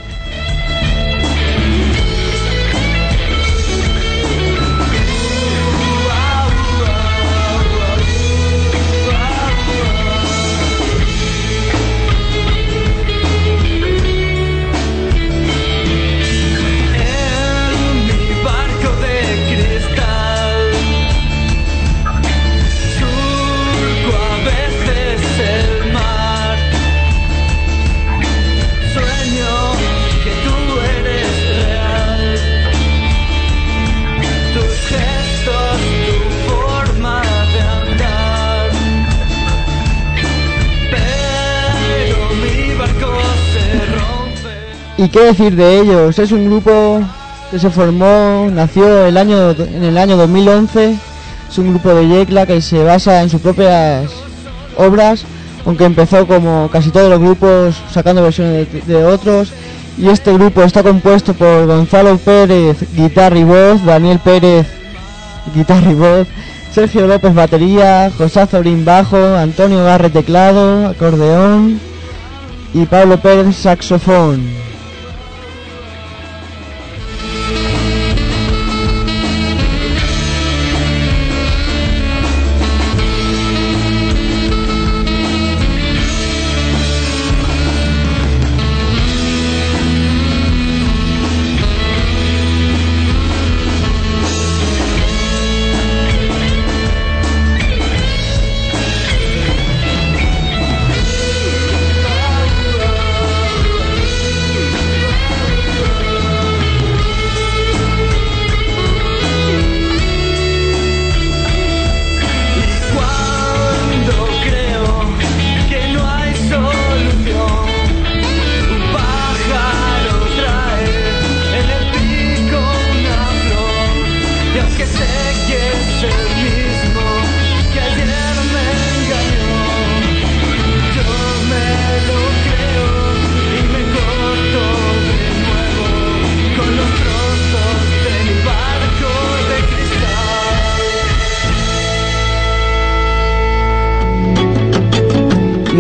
¿Y 44.99 45.09
qué 45.11 45.27
decir 45.27 45.55
de 45.55 45.79
ellos? 45.79 46.19
Es 46.19 46.33
un 46.33 46.47
grupo 46.47 47.01
que 47.53 47.59
se 47.61 47.71
formó, 47.71 48.51
nació 48.53 49.07
el 49.07 49.17
año, 49.17 49.53
en 49.53 49.85
el 49.85 49.97
año 49.97 50.17
2011. 50.17 50.97
Es 51.49 51.59
un 51.59 51.71
grupo 51.71 51.95
de 51.95 52.09
Yecla 52.09 52.47
que 52.47 52.61
se 52.61 52.83
basa 52.83 53.23
en 53.23 53.31
sus 53.31 53.41
propias 53.41 54.11
obras, 54.77 55.25
aunque 55.65 55.85
empezó 55.85 56.27
como 56.27 56.69
casi 56.73 56.91
todos 56.91 57.09
los 57.09 57.21
grupos 57.21 57.77
sacando 57.93 58.25
versiones 58.25 58.67
de, 58.89 59.05
otros. 59.05 59.53
Y 59.97 60.09
este 60.09 60.33
grupo 60.33 60.65
está 60.65 60.83
compuesto 60.83 61.33
por 61.33 61.67
Gonzalo 61.67 62.19
Pérez, 62.19 62.79
guitarra 62.93 63.39
y 63.39 63.45
voz, 63.45 63.85
Daniel 63.85 64.19
Pérez, 64.19 64.67
guitarra 65.55 65.93
y 65.93 65.95
voz, 65.95 66.27
Sergio 66.73 67.07
López 67.07 67.35
batería, 67.35 68.11
José 68.19 68.41
Azorín 68.41 68.85
bajo, 68.85 69.17
Antonio 69.17 69.85
Garre 69.85 70.11
teclado, 70.11 70.89
acordeón 70.89 71.81
y 72.75 72.85
Pablo 72.87 73.21
Pérez 73.21 73.55
saxofón. 73.55 74.68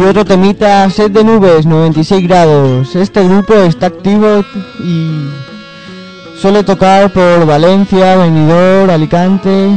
Otro 0.08 0.24
temita, 0.24 0.88
set 0.88 1.12
de 1.12 1.22
nubes, 1.22 1.66
96 1.66 2.26
grados. 2.26 2.96
Este 2.96 3.22
grupo 3.24 3.52
está 3.54 3.86
activo 3.86 4.42
y 4.82 5.28
suele 6.40 6.64
tocar 6.64 7.12
por 7.12 7.44
Valencia, 7.44 8.16
Benidorm, 8.16 8.88
Alicante. 8.88 9.68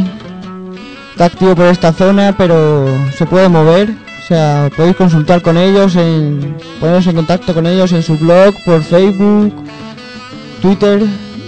Está 1.11 1.25
activo 1.25 1.53
por 1.53 1.65
esta 1.65 1.91
zona, 1.91 2.33
pero 2.37 2.87
se 3.17 3.25
puede 3.25 3.49
mover. 3.49 3.89
O 4.23 4.27
sea, 4.27 4.69
podéis 4.75 4.95
consultar 4.95 5.41
con 5.41 5.57
ellos, 5.57 5.97
en, 5.97 6.55
poneros 6.79 7.07
en 7.07 7.15
contacto 7.15 7.53
con 7.53 7.65
ellos 7.65 7.91
en 7.91 8.01
su 8.01 8.17
blog, 8.17 8.55
por 8.63 8.81
Facebook, 8.83 9.53
Twitter. 10.61 11.03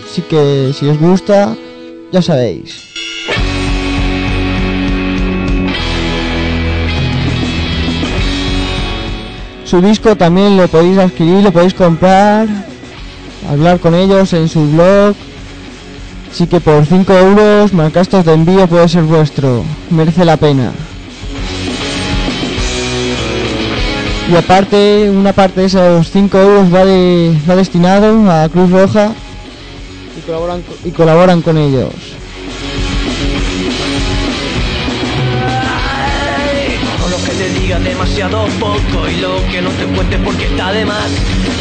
Así 0.05 0.21
que 0.23 0.73
si 0.73 0.87
os 0.89 0.99
gusta, 0.99 1.55
ya 2.11 2.21
sabéis. 2.21 2.82
Su 9.73 9.81
disco 9.81 10.15
también 10.15 10.55
lo 10.55 10.67
podéis 10.67 10.99
adquirir, 10.99 11.43
lo 11.43 11.51
podéis 11.51 11.73
comprar, 11.73 12.47
hablar 13.49 13.79
con 13.79 13.95
ellos 13.95 14.31
en 14.33 14.47
su 14.47 14.69
blog. 14.69 15.15
Así 16.31 16.45
que 16.45 16.59
por 16.59 16.85
5 16.85 17.11
euros, 17.11 17.73
más 17.73 17.91
de 17.91 18.33
envío 18.33 18.67
puede 18.67 18.87
ser 18.87 19.01
vuestro. 19.01 19.63
Merece 19.89 20.25
la 20.25 20.37
pena. 20.37 20.73
Y 24.31 24.35
aparte, 24.35 25.09
una 25.09 25.33
parte 25.33 25.61
de 25.61 25.65
esos 25.65 26.11
5 26.11 26.37
euros 26.37 26.71
va, 26.71 26.81
va 27.49 27.55
destinado 27.55 28.29
a 28.31 28.47
Cruz 28.49 28.69
Roja 28.69 29.11
y 30.15 30.21
colaboran, 30.21 30.61
co- 30.61 30.87
y 30.87 30.91
colaboran 30.91 31.41
con 31.41 31.57
ellos. 31.57 31.89
Demasiado 37.93 38.47
poco 38.59 39.07
y 39.07 39.17
lo 39.17 39.35
que 39.51 39.61
no 39.61 39.69
te 39.69 39.85
cuente 39.85 40.17
porque 40.17 40.45
está 40.45 40.71
de 40.71 40.83
más. 40.83 41.11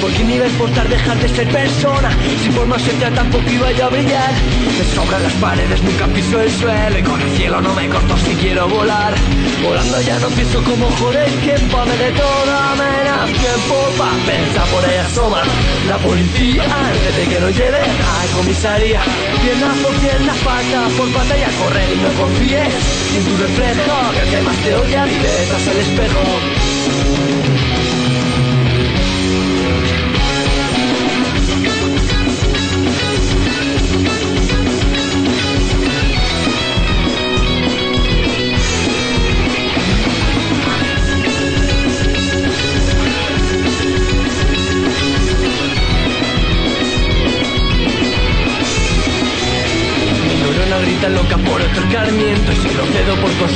Porque 0.03 0.25
ni 0.25 0.37
ves 0.37 0.53
por 0.55 0.69
dejar 0.69 1.17
de 1.17 1.29
ser 1.29 1.49
persona. 1.49 2.11
Si 2.43 2.49
por 2.51 2.67
más 2.67 2.83
trata 2.83 3.15
tampoco 3.15 3.49
iba 3.49 3.71
yo 3.71 3.87
a 3.87 3.89
brillar. 3.89 4.33
Me 4.77 4.85
sobran 4.97 5.23
las 5.23 5.33
paredes, 5.35 5.81
nunca 5.81 6.07
piso 6.09 6.41
el 6.41 6.51
suelo 6.51 6.99
y 6.99 7.03
con 7.05 7.21
el 7.23 7.31
cielo 7.37 7.61
no 7.61 7.73
me 7.73 7.89
corto 7.89 8.17
si 8.19 8.35
quiero 8.35 8.69
volar. 8.69 9.15
Volando 9.63 10.01
ya 10.01 10.19
no 10.19 10.29
pienso 10.31 10.61
como 10.65 10.91
joder 10.91 11.31
tiempo, 11.41 11.85
me 11.87 11.97
de 11.97 12.11
toda 12.19 12.75
menos 12.83 13.31
tiempo 13.31 13.77
pa' 13.97 14.17
pensar 14.27 14.67
por 14.75 14.85
ahí 14.85 14.97
asoma 15.07 15.43
la 15.89 15.99
policía 15.99 16.65
antes 16.65 17.17
de 17.17 17.25
que 17.31 17.41
nos 17.41 17.57
lleven 17.57 17.91
a 18.03 18.37
comisaría. 18.37 19.01
Pierna 19.41 19.73
por 19.85 19.95
pierna, 20.03 20.35
pata 20.45 20.83
por 20.99 21.09
pata 21.13 21.39
y 21.39 21.43
a 21.43 21.51
correr 21.63 21.89
y 21.95 21.99
no 22.03 22.11
confíes 22.21 22.75
en 23.15 23.25
tu 23.25 23.37
reflejo, 23.39 23.95
que 24.31 24.37
el 24.37 24.47
te 24.65 24.75
odia 24.75 25.05
vive 25.05 25.31
detrás 25.31 25.65
del 25.65 25.79
espejo. 25.79 27.32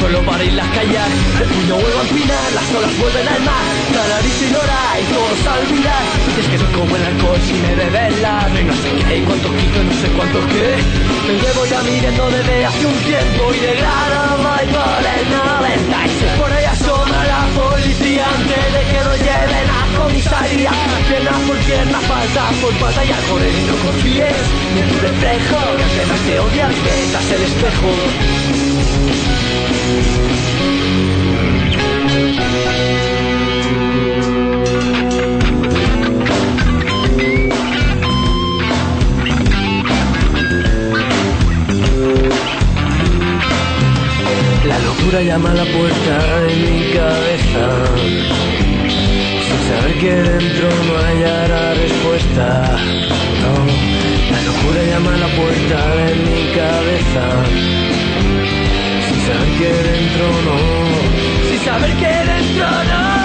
Consuelo 0.06 0.22
para 0.26 0.44
irlas 0.44 0.68
callar 0.68 1.08
El 1.40 1.48
puño 1.48 1.74
vuelve 1.74 1.98
a 1.98 2.02
empinar, 2.02 2.52
las 2.54 2.74
olas 2.74 2.98
vuelven 2.98 3.28
al 3.28 3.42
mar. 3.42 3.64
La 3.94 4.04
nariz 4.14 4.42
ignora 4.42 4.80
y 5.00 5.04
todos 5.12 5.46
a 5.46 5.52
olvidar 5.58 6.02
Y 6.36 6.40
es 6.40 6.46
que 6.46 6.58
soy 6.58 6.72
como 6.72 6.96
el 6.96 7.02
alcohol 7.02 7.40
si 7.46 7.54
me 7.54 7.74
beben 7.74 8.22
la 8.22 8.48
No 8.48 8.74
sé 8.74 8.90
qué, 9.02 9.18
y 9.18 9.22
cuántos 9.22 9.52
quito, 9.52 9.78
no 9.82 9.94
sé 10.00 10.08
cuántos 10.14 10.44
qué. 10.46 10.68
Me 11.26 11.34
llevo 11.42 11.66
ya 11.66 11.82
midiendo 11.82 12.30
desde 12.30 12.64
hace 12.66 12.86
un 12.86 12.98
tiempo 13.02 13.42
Y 13.54 13.58
de 13.58 13.74
grado 13.76 14.20
voy 14.46 14.66
por 14.70 15.02
el 15.02 15.24
96 15.26 16.32
Por 16.38 16.52
ahí 16.52 16.64
asoma 16.64 17.18
la 17.26 17.42
policía 17.56 18.24
antes 18.26 18.64
de 18.74 18.82
que 18.90 19.00
nos 19.02 19.18
lleven 19.18 19.66
a 19.66 19.82
comisaría. 19.98 20.72
Pierna 21.08 21.38
por 21.46 21.56
pierna, 21.66 22.00
falta 22.00 22.42
por 22.60 22.74
falta 22.74 23.04
y 23.04 23.12
al 23.12 23.22
correr 23.30 23.54
y 23.54 23.62
no 23.62 23.76
confíes 23.78 24.38
Ni 24.74 24.80
en 24.80 24.88
tu 24.90 24.98
reflejo, 24.98 25.60
que 25.94 26.06
más 26.06 26.20
te 26.26 26.38
odias 26.38 26.74
que 26.74 27.34
el 27.34 27.42
espejo 27.42 29.35
llama 45.26 45.50
a 45.50 45.54
la 45.54 45.64
puerta 45.64 46.40
de 46.42 46.56
mi 46.56 46.92
cabeza. 46.94 47.64
Sin 49.46 49.60
saber 49.68 49.98
que 49.98 50.14
dentro 50.14 50.68
no 50.86 50.96
hallará 50.98 51.74
respuesta. 51.74 52.78
No, 53.42 53.52
la 54.32 54.40
locura 54.42 54.82
llama 54.90 55.14
a 55.14 55.18
la 55.18 55.28
puerta 55.28 55.96
de 55.96 56.14
mi 56.24 56.42
cabeza 56.54 57.85
saber 59.26 59.50
que 59.58 59.68
Sin 61.48 61.60
saber 61.64 61.96
que 61.96 62.06
dentro 62.06 62.66
no 62.70 63.15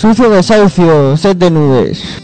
Sucio 0.00 0.30
desahucio, 0.30 1.14
set 1.14 1.36
de 1.36 1.50
nubes. 1.50 2.19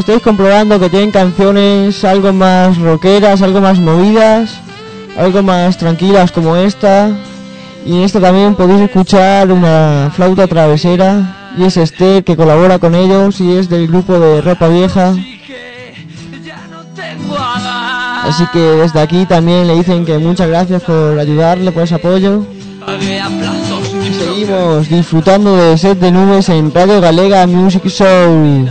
Estáis 0.00 0.22
comprobando 0.22 0.80
que 0.80 0.88
tienen 0.88 1.10
canciones 1.10 2.04
algo 2.04 2.32
más 2.32 2.78
rockeras, 2.78 3.42
algo 3.42 3.60
más 3.60 3.78
movidas, 3.78 4.58
algo 5.16 5.42
más 5.42 5.76
tranquilas 5.76 6.32
como 6.32 6.56
esta. 6.56 7.10
Y 7.84 7.96
en 7.96 8.02
esta 8.02 8.20
también 8.20 8.54
podéis 8.54 8.80
escuchar 8.80 9.52
una 9.52 10.10
flauta 10.14 10.46
travesera. 10.46 11.36
Y 11.56 11.64
es 11.64 11.76
Esther 11.76 12.24
que 12.24 12.36
colabora 12.36 12.78
con 12.78 12.94
ellos 12.94 13.40
y 13.40 13.56
es 13.56 13.68
del 13.68 13.88
grupo 13.88 14.18
de 14.18 14.40
ropa 14.40 14.68
vieja. 14.68 15.14
Así 18.24 18.46
que 18.52 18.60
desde 18.60 19.00
aquí 19.00 19.26
también 19.26 19.66
le 19.66 19.74
dicen 19.74 20.06
que 20.06 20.18
muchas 20.18 20.48
gracias 20.48 20.82
por 20.82 21.18
ayudarle, 21.18 21.72
por 21.72 21.82
ese 21.82 21.96
apoyo. 21.96 22.44
Seguimos 24.18 24.88
disfrutando 24.88 25.56
de 25.56 25.76
Set 25.76 25.98
de 25.98 26.10
Nubes 26.10 26.48
en 26.48 26.72
Radio 26.72 27.00
Galega 27.00 27.46
Music 27.46 27.88
Soul, 27.88 28.70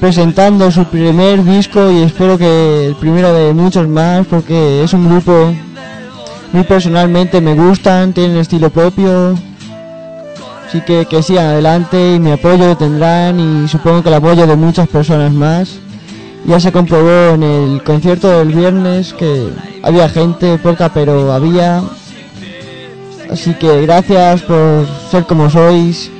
presentando 0.00 0.70
su 0.70 0.84
primer 0.84 1.42
disco 1.44 1.90
y 1.90 2.02
espero 2.02 2.38
que 2.38 2.86
el 2.86 2.96
primero 2.96 3.32
de 3.32 3.52
muchos 3.54 3.88
más 3.88 4.26
porque 4.26 4.82
es 4.82 4.92
un 4.92 5.08
grupo 5.08 5.54
muy 6.52 6.64
personalmente 6.64 7.40
me 7.40 7.54
gustan, 7.54 8.12
tienen 8.12 8.36
estilo 8.36 8.70
propio, 8.70 9.34
así 10.68 10.80
que 10.82 11.06
que 11.06 11.22
sigan 11.22 11.46
adelante 11.46 12.14
y 12.14 12.20
mi 12.20 12.32
apoyo 12.32 12.76
tendrán 12.76 13.40
y 13.40 13.68
supongo 13.68 14.02
que 14.02 14.08
el 14.08 14.14
apoyo 14.14 14.46
de 14.46 14.56
muchas 14.56 14.88
personas 14.88 15.32
más. 15.32 15.78
Ya 16.46 16.60
se 16.60 16.70
comprobó 16.70 17.34
en 17.34 17.42
el 17.42 17.82
concierto 17.82 18.28
del 18.28 18.52
viernes 18.52 19.12
que 19.12 19.48
había 19.82 20.08
gente 20.08 20.58
poca 20.58 20.90
pero 20.94 21.32
había 21.32 21.82
Así 23.30 23.54
que 23.54 23.82
gracias 23.82 24.42
por 24.42 24.86
ser 25.10 25.24
como 25.24 25.50
sois. 25.50 26.10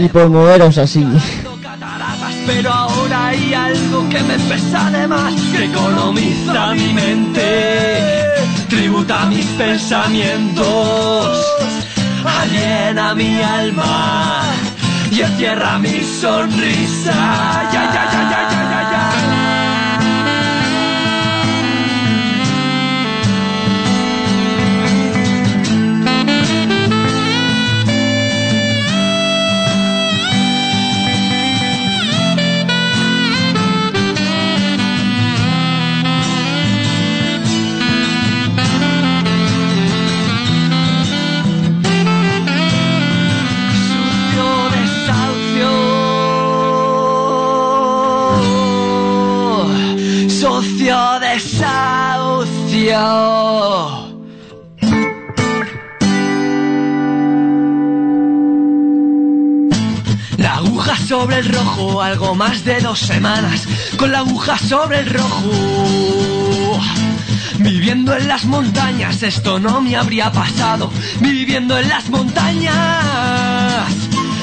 Y 0.00 0.08
por 0.08 0.28
moveros 0.28 0.78
así. 0.78 1.06
Pero 2.46 2.72
ahora 2.72 3.26
hay 3.26 3.54
algo 3.54 4.08
que 4.08 4.20
me 4.22 4.38
pesa 4.38 4.90
de 4.90 5.06
más, 5.06 5.34
que 5.52 5.64
economiza 5.64 6.74
mi 6.74 6.92
mente, 6.92 8.12
tributa 8.68 9.26
mis 9.26 9.46
pensamientos, 9.46 11.46
aliena 12.24 13.14
mi 13.14 13.40
alma 13.42 14.42
y 15.10 15.20
encierra 15.20 15.78
mi 15.78 16.00
sonrisa. 16.20 17.14
Ya, 17.72 17.92
ya, 17.92 18.10
ya, 18.12 18.30
desahucio. 50.80 51.20
Desahucio. 51.20 52.70
La 60.38 60.54
aguja 60.56 60.96
sobre 60.96 61.38
el 61.38 61.48
rojo, 61.48 62.02
algo 62.02 62.34
más 62.34 62.64
de 62.64 62.80
dos 62.80 62.98
semanas, 62.98 63.66
con 63.98 64.10
la 64.10 64.20
aguja 64.20 64.56
sobre 64.56 65.00
el 65.00 65.10
rojo. 65.10 66.80
Viviendo 67.58 68.16
en 68.16 68.26
las 68.26 68.44
montañas, 68.44 69.22
esto 69.22 69.58
no 69.58 69.82
me 69.82 69.96
habría 69.96 70.32
pasado. 70.32 70.90
Viviendo 71.20 71.78
en 71.78 71.88
las 71.88 72.08
montañas, 72.08 73.84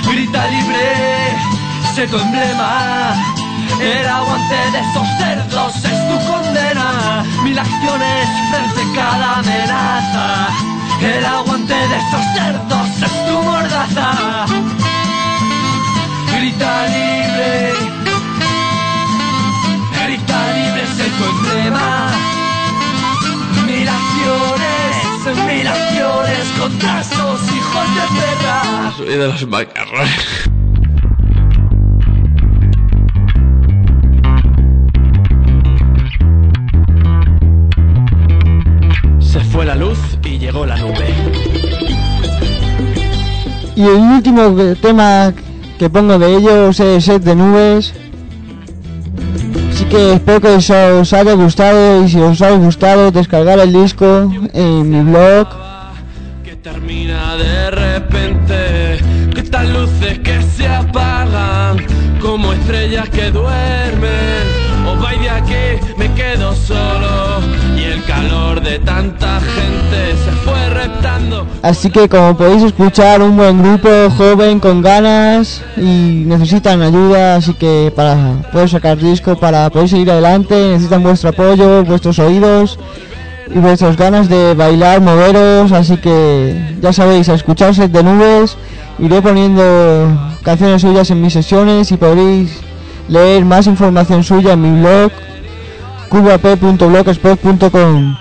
grita 0.07 0.47
libre, 0.47 1.35
sé 1.95 2.07
tu 2.07 2.18
emblema. 2.18 3.36
El 3.79 4.07
aguante 4.07 4.55
de 4.71 4.79
esos 4.79 5.07
cerdos 5.19 5.75
es 5.75 6.09
tu 6.09 6.31
condena. 6.31 7.23
Mil 7.43 7.57
acciones 7.57 8.29
frente 8.49 8.81
cada 8.95 9.39
amenaza. 9.39 10.47
El 11.01 11.25
aguante 11.25 11.73
de 11.73 11.97
esos 11.97 12.25
cerdos 12.33 12.87
es 13.03 13.27
tu 13.27 13.41
mordaza. 13.43 14.45
Grita 16.35 16.87
libre, 16.87 17.73
grita 20.05 20.53
libre, 20.53 20.87
sé 20.95 21.09
tu 21.17 21.23
emblema. 21.23 22.09
Mil 23.67 23.87
acciones, 23.87 25.45
mil 25.45 25.67
acciones 25.67 26.47
contra 26.59 27.01
esos 27.01 27.41
hijos 27.53 27.95
de 27.95 28.01
perra. 28.17 28.93
Soy 28.97 29.07
de 29.07 29.27
los 29.27 29.47
macarrones. 29.47 30.47
Llegó 40.48 40.65
la 40.65 40.78
nube. 40.78 41.14
Y 43.76 43.82
el 43.82 44.02
último 44.15 44.76
tema 44.82 45.34
que 45.78 45.90
pongo 45.90 46.18
de 46.18 46.38
ellos 46.38 46.80
es 46.80 47.03
Set 47.03 47.22
de 47.22 47.36
Nubes. 47.36 47.94
Así 49.69 49.84
que 49.86 50.14
espero 50.14 50.40
que 50.40 50.48
os, 50.48 50.69
os 50.69 51.14
haya 51.14 51.34
gustado 51.34 52.03
y 52.03 52.10
si 52.10 52.19
os 52.19 52.41
ha 52.41 52.52
gustado 52.52 53.11
descargar 53.11 53.60
el 53.60 53.74
disco 53.74 54.32
en 54.53 54.90
mi 54.90 55.02
blog. 55.11 55.48
Que 56.45 56.56
termina 56.56 57.36
de 57.36 57.72
repente. 57.72 58.99
Que 59.34 59.41
estas 59.41 59.68
luces 59.68 60.19
que 60.19 60.41
se 60.56 60.68
apagan 60.68 61.86
como 62.22 62.53
estrellas 62.53 63.10
que 63.10 63.32
duermen. 63.32 64.44
Os 64.88 64.98
vais 65.02 65.19
de 65.19 65.30
aquí, 65.30 65.65
me 65.98 66.10
quedo 66.14 66.56
solo. 66.56 67.41
Y 67.78 67.84
el 67.84 68.02
calor 68.06 68.61
de 68.61 68.80
tanta 68.80 69.41
gente. 69.41 69.76
Así 71.61 71.89
que 71.89 72.07
como 72.07 72.38
podéis 72.38 72.63
escuchar, 72.63 73.21
un 73.21 73.35
buen 73.35 73.61
grupo 73.61 73.89
joven 74.15 74.59
con 74.59 74.81
ganas 74.81 75.61
y 75.75 76.23
necesitan 76.25 76.81
ayuda, 76.81 77.35
así 77.35 77.53
que 77.53 77.91
para 77.95 78.43
poder 78.51 78.69
sacar 78.69 78.97
disco, 78.97 79.38
para 79.38 79.69
poder 79.69 79.89
seguir 79.89 80.11
adelante, 80.11 80.69
necesitan 80.69 81.03
vuestro 81.03 81.29
apoyo, 81.29 81.84
vuestros 81.84 82.19
oídos 82.19 82.79
y 83.53 83.59
vuestras 83.59 83.97
ganas 83.97 84.29
de 84.29 84.53
bailar, 84.53 85.01
moveros, 85.01 85.71
así 85.71 85.97
que 85.97 86.75
ya 86.81 86.93
sabéis, 86.93 87.29
a 87.29 87.34
escuchar 87.34 87.73
Set 87.73 87.91
de 87.91 88.03
Nubes, 88.03 88.57
iré 88.99 89.21
poniendo 89.21 89.63
canciones 90.43 90.81
suyas 90.81 91.09
en 91.09 91.21
mis 91.21 91.34
sesiones 91.34 91.91
y 91.91 91.97
podréis 91.97 92.59
leer 93.09 93.45
más 93.45 93.67
información 93.67 94.23
suya 94.23 94.53
en 94.53 94.61
mi 94.61 94.81
blog 94.81 95.11
cubap.blogspot.com 96.09 98.15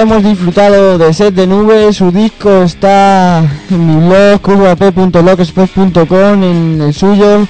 hemos 0.00 0.22
disfrutado 0.22 0.96
de 0.96 1.12
Set 1.12 1.34
de 1.34 1.46
Nubes, 1.46 1.96
su 1.96 2.10
disco 2.10 2.62
está 2.62 3.44
en 3.70 3.86
mi 3.86 4.06
blog 4.06 4.40
curvap.blogspot.com 4.40 6.42
en 6.42 6.80
el 6.80 6.94
suyo 6.94 7.46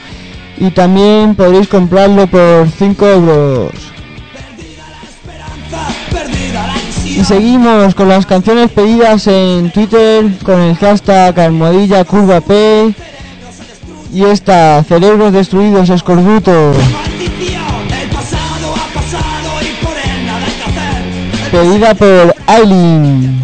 y 0.58 0.70
también 0.70 1.36
podréis 1.36 1.68
comprarlo 1.68 2.26
por 2.26 2.68
5 2.68 3.06
euros. 3.06 3.70
Y 7.04 7.24
seguimos 7.24 7.94
con 7.94 8.08
las 8.08 8.26
canciones 8.26 8.72
pedidas 8.72 9.28
en 9.28 9.70
Twitter 9.70 10.26
con 10.42 10.60
el 10.60 10.76
hashtag 10.76 11.38
almohadilla 11.38 12.04
curva 12.04 12.40
P 12.40 12.92
y 14.12 14.24
esta 14.24 14.82
Cerebros 14.82 15.32
Destruidos 15.32 15.88
Escorbuto. 15.88 16.72
Pedida 21.50 21.94
por 21.94 22.39
Aileen. 22.50 23.39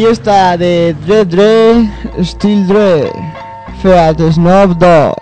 Y 0.00 0.06
esta 0.06 0.56
de 0.56 0.96
Dre 1.04 1.26
Dre, 1.26 1.90
Still 2.24 2.66
Dre, 2.66 3.12
Feat 3.82 4.18
Snoop 4.32 4.78
Dogg. 4.78 5.14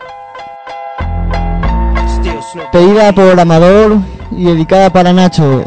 Pedida 2.70 3.12
por 3.12 3.40
Amador 3.40 3.98
y 4.30 4.44
dedicada 4.44 4.88
para 4.88 5.12
Nacho. 5.12 5.64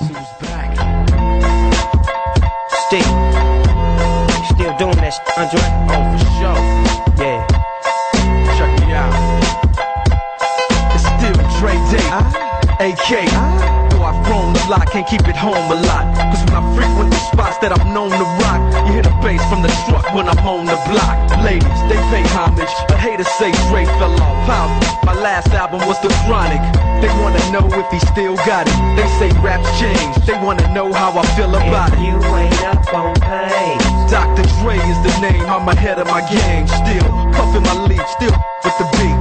Can't 14.91 15.07
keep 15.07 15.25
it 15.29 15.37
home 15.37 15.71
a 15.71 15.75
lot. 15.87 16.03
When 16.45 16.53
I 16.53 16.75
frequent 16.75 17.11
the 17.11 17.19
spots 17.31 17.57
that 17.59 17.71
known 17.93 18.11
when 20.13 20.27
I'm 20.27 20.39
on 20.45 20.65
the 20.65 20.79
block. 20.91 21.17
Ladies, 21.43 21.81
they 21.87 21.99
pay 22.11 22.23
homage, 22.35 22.71
but 22.87 22.97
haters 22.99 23.27
say 23.39 23.51
Dre 23.69 23.85
fell 23.85 24.13
off. 24.21 24.47
How? 24.47 24.67
My 25.03 25.15
last 25.15 25.49
album 25.49 25.81
was 25.87 25.99
The 26.01 26.09
Chronic. 26.25 26.61
They 27.01 27.09
wanna 27.19 27.41
know 27.51 27.65
if 27.79 27.87
he 27.91 27.99
still 28.13 28.35
got 28.45 28.67
it. 28.67 28.77
They 28.95 29.07
say 29.19 29.29
raps 29.41 29.67
change. 29.79 30.15
They 30.25 30.37
wanna 30.43 30.67
know 30.73 30.91
how 30.93 31.17
I 31.17 31.25
feel 31.35 31.53
about 31.55 31.93
it. 31.93 31.99
You 31.99 32.17
ain't 32.35 32.63
up 32.63 32.93
on 32.93 33.15
pain. 33.19 33.79
Dr. 34.11 34.43
Dre 34.59 34.75
is 34.75 34.99
the 35.07 35.13
name, 35.21 35.45
I'm 35.47 35.67
ahead 35.67 35.97
of 35.99 36.07
my 36.07 36.21
game. 36.29 36.67
Still 36.67 37.07
puffin' 37.31 37.63
my 37.63 37.75
leaf, 37.87 38.05
still 38.09 38.35
with 38.63 38.77
the 38.77 38.87
beats. 38.99 39.20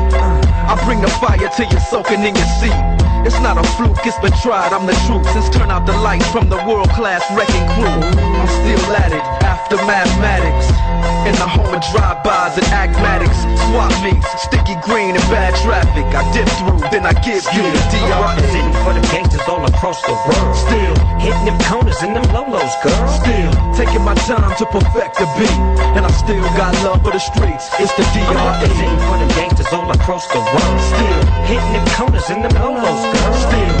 I 0.71 0.79
bring 0.87 1.01
the 1.01 1.11
fire 1.19 1.51
till 1.51 1.67
you're 1.67 1.83
soaking 1.91 2.23
in 2.23 2.31
your 2.31 2.51
seat. 2.63 2.79
It's 3.27 3.35
not 3.43 3.59
a 3.59 3.63
fluke, 3.75 3.99
it's 4.07 4.15
been 4.23 4.31
tried, 4.39 4.71
I'm 4.71 4.87
the 4.87 4.95
truth. 5.03 5.27
Since 5.35 5.51
turn 5.51 5.69
out 5.69 5.85
the 5.85 5.91
lights 5.99 6.31
from 6.31 6.47
the 6.47 6.55
world 6.63 6.87
class 6.95 7.19
wrecking 7.35 7.67
crew. 7.75 7.91
I'm 7.91 8.47
still 8.47 8.95
at 8.95 9.11
it, 9.11 9.19
after 9.43 9.75
mathematics. 9.83 10.71
In 11.27 11.35
the 11.35 11.43
home 11.43 11.75
of 11.75 11.83
drive-bys 11.91 12.55
and 12.55 12.67
acmatics. 12.71 13.35
Swap 13.67 13.91
meets, 13.99 14.23
sticky 14.47 14.79
green 14.87 15.19
and 15.19 15.27
bad 15.27 15.59
traffic. 15.59 16.07
I 16.15 16.23
dip 16.31 16.47
through, 16.63 16.79
then 16.87 17.03
I 17.03 17.11
give 17.19 17.43
you 17.51 17.67
the 17.67 17.81
I'm 17.91 18.07
DRE. 18.07 18.23
representing 18.23 18.77
for 18.79 18.93
the 18.95 19.03
gangsters 19.11 19.43
all 19.51 19.67
across 19.67 19.99
the 20.07 20.15
world. 20.23 20.55
Still 20.55 21.10
hitting 21.21 21.45
them 21.45 21.59
corners 21.69 22.01
and 22.01 22.15
them 22.15 22.25
lolos, 22.33 22.73
girl. 22.81 23.07
Still 23.07 23.51
taking 23.77 24.03
my 24.03 24.15
time 24.25 24.51
to 24.57 24.65
perfect 24.65 25.21
the 25.21 25.27
beat. 25.37 25.57
And 25.95 26.05
I 26.05 26.11
still 26.11 26.41
got 26.57 26.73
love 26.83 27.01
for 27.05 27.11
the 27.13 27.19
streets. 27.21 27.69
It's 27.79 27.93
the 27.93 28.03
I'm 28.03 28.33
DRE. 28.33 28.41
representing 28.41 29.01
for 29.05 29.17
the 29.21 29.29
gangsters 29.37 29.71
all 29.71 29.89
across 29.91 30.25
the 30.33 30.41
world. 30.41 30.79
Still 30.91 31.21
hitting 31.45 31.73
them 31.77 31.87
corners 31.95 32.27
and 32.29 32.43
them 32.43 32.53
lolos, 32.57 33.01
girl. 33.13 33.33
Still 33.45 33.80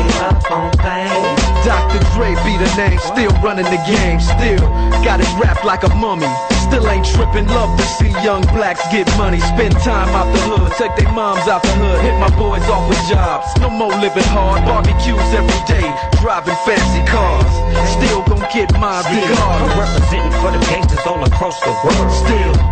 Dr. 1.71 2.03
Dre 2.11 2.35
be 2.43 2.59
the 2.59 2.67
name, 2.75 2.99
still 2.99 3.31
running 3.39 3.63
the 3.63 3.79
game, 3.87 4.19
still 4.19 4.59
got 5.07 5.23
it 5.23 5.31
wrapped 5.39 5.63
like 5.63 5.83
a 5.87 5.95
mummy. 5.95 6.27
Still 6.67 6.83
ain't 6.91 7.07
tripping, 7.07 7.47
love 7.47 7.71
to 7.79 7.85
see 7.95 8.11
young 8.27 8.43
blacks 8.51 8.83
get 8.91 9.07
money, 9.15 9.39
spend 9.39 9.71
time 9.79 10.11
out 10.11 10.27
the 10.35 10.41
hood, 10.51 10.67
take 10.75 10.93
their 10.99 11.07
moms 11.15 11.47
out 11.47 11.63
the 11.63 11.71
hood, 11.79 12.03
hit 12.03 12.15
my 12.19 12.27
boys 12.35 12.67
off 12.67 12.83
with 12.89 12.99
jobs. 13.07 13.47
No 13.63 13.69
more 13.69 13.95
living 14.03 14.27
hard, 14.35 14.67
barbecues 14.67 15.31
every 15.31 15.61
day, 15.63 15.87
driving 16.19 16.59
fancy 16.67 17.03
cars. 17.07 17.47
Still 17.95 18.19
gon' 18.27 18.43
get 18.51 18.67
my 18.75 18.99
regard. 19.07 19.39
I'm 19.39 19.79
representing 19.79 20.35
for 20.43 20.51
the 20.51 20.59
gangsters 20.67 21.07
all 21.07 21.23
across 21.23 21.55
the 21.63 21.71
world. 21.87 22.11
Still 22.11 22.50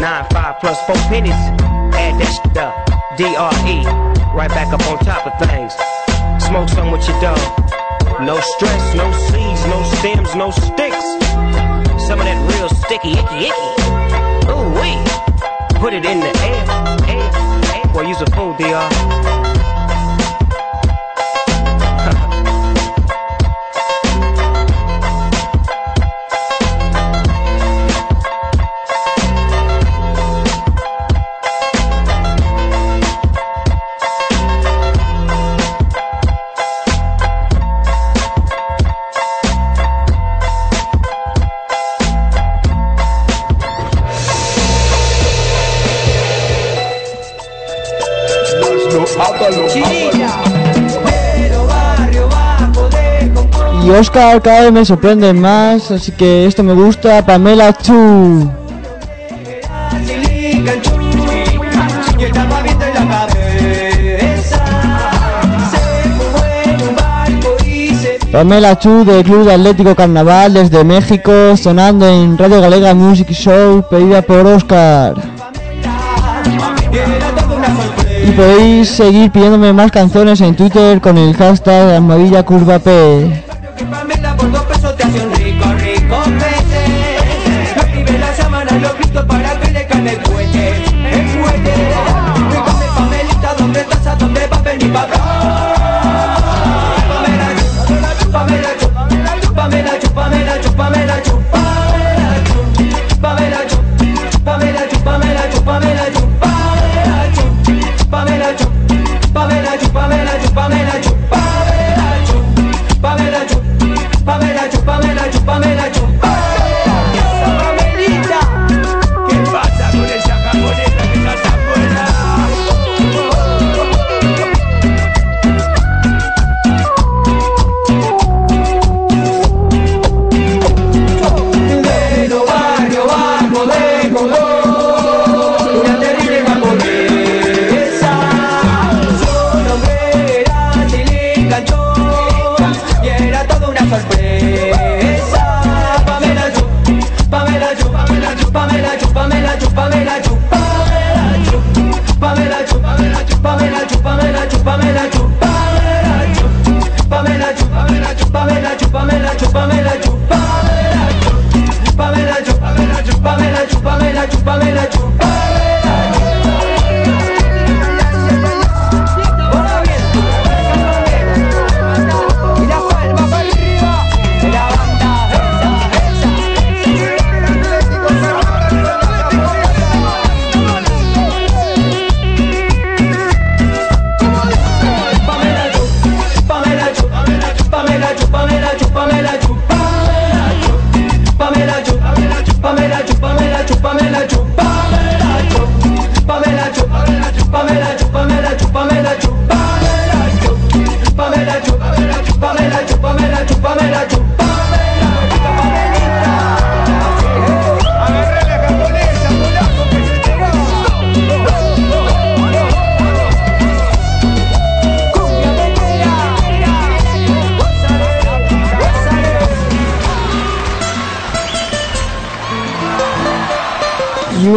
Nine, 0.00 0.24
five 0.32 0.58
plus 0.60 0.80
four 0.86 0.96
pennies. 1.12 1.36
Add 1.92 2.16
that 2.16 2.32
shit 2.32 2.56
up. 2.56 2.72
DRE. 3.18 3.84
Right 4.34 4.48
back 4.48 4.72
up 4.72 4.80
on 4.88 4.96
top 5.04 5.26
of 5.26 5.36
things. 5.46 5.74
Smoke 6.42 6.70
some 6.70 6.90
with 6.90 7.06
your 7.06 7.20
dog. 7.20 7.36
No 8.24 8.40
stress, 8.40 8.94
no 8.94 9.12
seeds, 9.28 9.62
no 9.66 9.82
stems, 9.98 10.34
no 10.34 10.50
sticks. 10.52 11.04
Some 12.08 12.18
of 12.18 12.24
that 12.24 12.40
real 12.48 12.70
sticky, 12.80 13.12
icky, 13.12 13.52
icky. 13.52 13.68
Ooh, 14.48 14.72
wee. 14.72 14.96
Put 15.78 15.92
it 15.92 16.06
in 16.06 16.20
the 16.20 16.32
air, 16.48 16.64
air, 17.04 17.30
air. 17.76 17.92
Boy, 17.92 18.08
use 18.08 18.22
a 18.22 18.30
fool, 18.30 18.54
DR. 18.54 19.39
Y 53.84 53.90
Oscar 53.90 54.42
cada 54.42 54.62
vez 54.62 54.72
me 54.72 54.84
sorprende 54.84 55.32
más, 55.32 55.90
así 55.90 56.12
que 56.12 56.46
esto 56.46 56.62
me 56.62 56.74
gusta. 56.74 57.24
Pamela 57.24 57.72
Chu. 57.72 58.50
Pamela 68.30 68.78
Chu 68.78 69.04
del 69.04 69.24
Club 69.24 69.48
Atlético 69.48 69.94
Carnaval 69.96 70.54
desde 70.54 70.84
México, 70.84 71.56
sonando 71.56 72.06
en 72.06 72.38
Radio 72.38 72.60
Galega 72.60 72.94
Music 72.94 73.30
Show, 73.30 73.84
pedida 73.90 74.22
por 74.22 74.46
Oscar. 74.46 75.14
Y 78.24 78.30
podéis 78.32 78.88
seguir 78.88 79.32
pidiéndome 79.32 79.72
más 79.72 79.90
canciones 79.90 80.40
en 80.42 80.54
Twitter 80.54 81.00
con 81.00 81.18
el 81.18 81.34
hashtag 81.34 81.96
almohadilla 81.96 82.44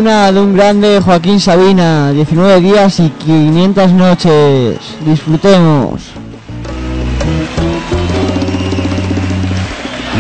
de 0.04 0.40
un 0.42 0.54
grande 0.54 1.00
Joaquín 1.00 1.40
Sabina, 1.40 2.12
19 2.12 2.60
días 2.60 3.00
y 3.00 3.10
500 3.10 3.94
noches. 3.94 4.78
Disfrutemos. 5.06 6.02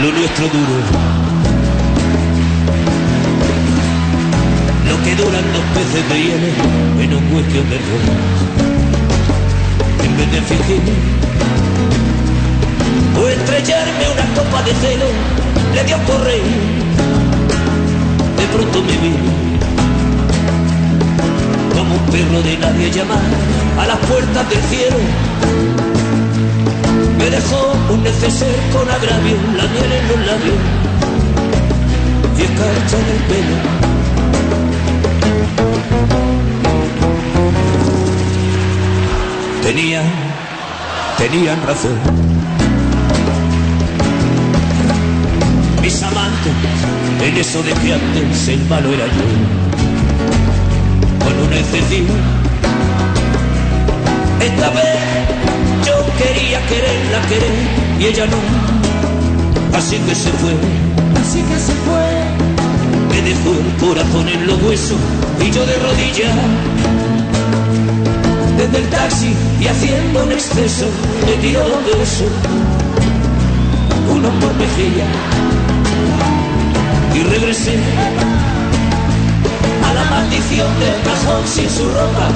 Lo 0.01 0.11
nuestro 0.14 0.45
duro. 0.47 0.76
Lo 4.88 5.03
que 5.03 5.15
duran 5.18 5.43
los 5.51 5.64
peces 5.76 6.10
de 6.10 6.23
hielo 6.23 6.47
en 7.01 7.14
un 7.15 7.23
cuestión 7.26 7.69
de 7.69 7.76
error. 7.76 8.01
En 10.01 10.18
vez 10.18 10.31
de 10.31 10.41
fingir 10.43 10.81
o 13.22 13.27
estrellarme 13.27 14.05
una 14.14 14.34
copa 14.34 14.64
de 14.64 14.73
celo, 14.76 15.05
le 15.76 15.84
dio 15.84 15.97
por 16.07 16.23
reír. 16.23 16.43
De 18.38 18.47
pronto 18.47 18.81
me 18.81 18.97
vi 18.97 19.62
como 21.84 21.95
un 21.95 22.05
perro 22.11 22.41
de 22.41 22.57
nadie 22.57 22.91
llamar 22.91 23.19
a 23.77 23.85
las 23.85 23.97
puertas 24.07 24.49
del 24.49 24.61
cielo. 24.64 24.97
Me 27.18 27.30
dejó 27.30 27.73
un 27.91 28.03
neceser 28.03 28.55
con 28.72 28.89
agravio, 28.89 29.35
la 29.57 29.68
miel 29.68 29.91
en 29.91 30.07
los 30.07 30.19
labios 30.27 30.55
y 32.38 32.41
escarcha 32.41 32.97
en 32.97 33.07
el 33.15 33.22
pelo. 33.30 33.55
Tenían, 39.64 40.05
tenían 41.18 41.61
razón. 41.65 41.99
Mis 45.81 46.03
amantes, 46.03 46.53
en 47.22 47.38
eso 47.38 47.61
de 47.61 47.73
que 47.73 47.93
antes 47.93 48.47
el 48.47 48.65
malo 48.69 48.93
era 48.93 49.05
yo. 49.07 49.62
Esta 54.39 54.69
vez 54.71 54.97
yo 55.85 55.95
quería 56.17 56.59
quererla 56.67 57.21
querer 57.30 57.51
y 57.99 58.05
ella 58.05 58.25
no. 58.25 59.77
Así 59.77 59.97
que 59.97 60.15
se 60.15 60.30
fue. 60.31 60.53
Así 61.21 61.41
que 61.41 61.59
se 61.59 61.73
fue. 61.85 62.05
Me 63.09 63.21
dejó 63.21 63.51
el 63.51 63.71
corazón 63.85 64.30
en 64.30 64.47
los 64.47 64.61
huesos 64.63 64.97
y 65.39 65.51
yo 65.51 65.65
de 65.65 65.75
rodillas. 65.77 66.35
Desde 68.57 68.77
el 68.77 68.89
taxi 68.89 69.34
y 69.61 69.67
haciendo 69.67 70.23
un 70.23 70.31
exceso 70.31 70.85
me 71.25 71.34
tiró 71.41 71.59
dos 71.61 71.85
besos. 71.85 72.31
Uno 74.11 74.30
por 74.39 74.53
mejilla. 74.55 75.05
Y 77.15 77.23
regresé 77.23 77.77
maldición 80.23 80.79
del 80.79 81.01
cajón 81.03 81.43
sin 81.45 81.69
su 81.69 81.83
ropa 81.89 82.27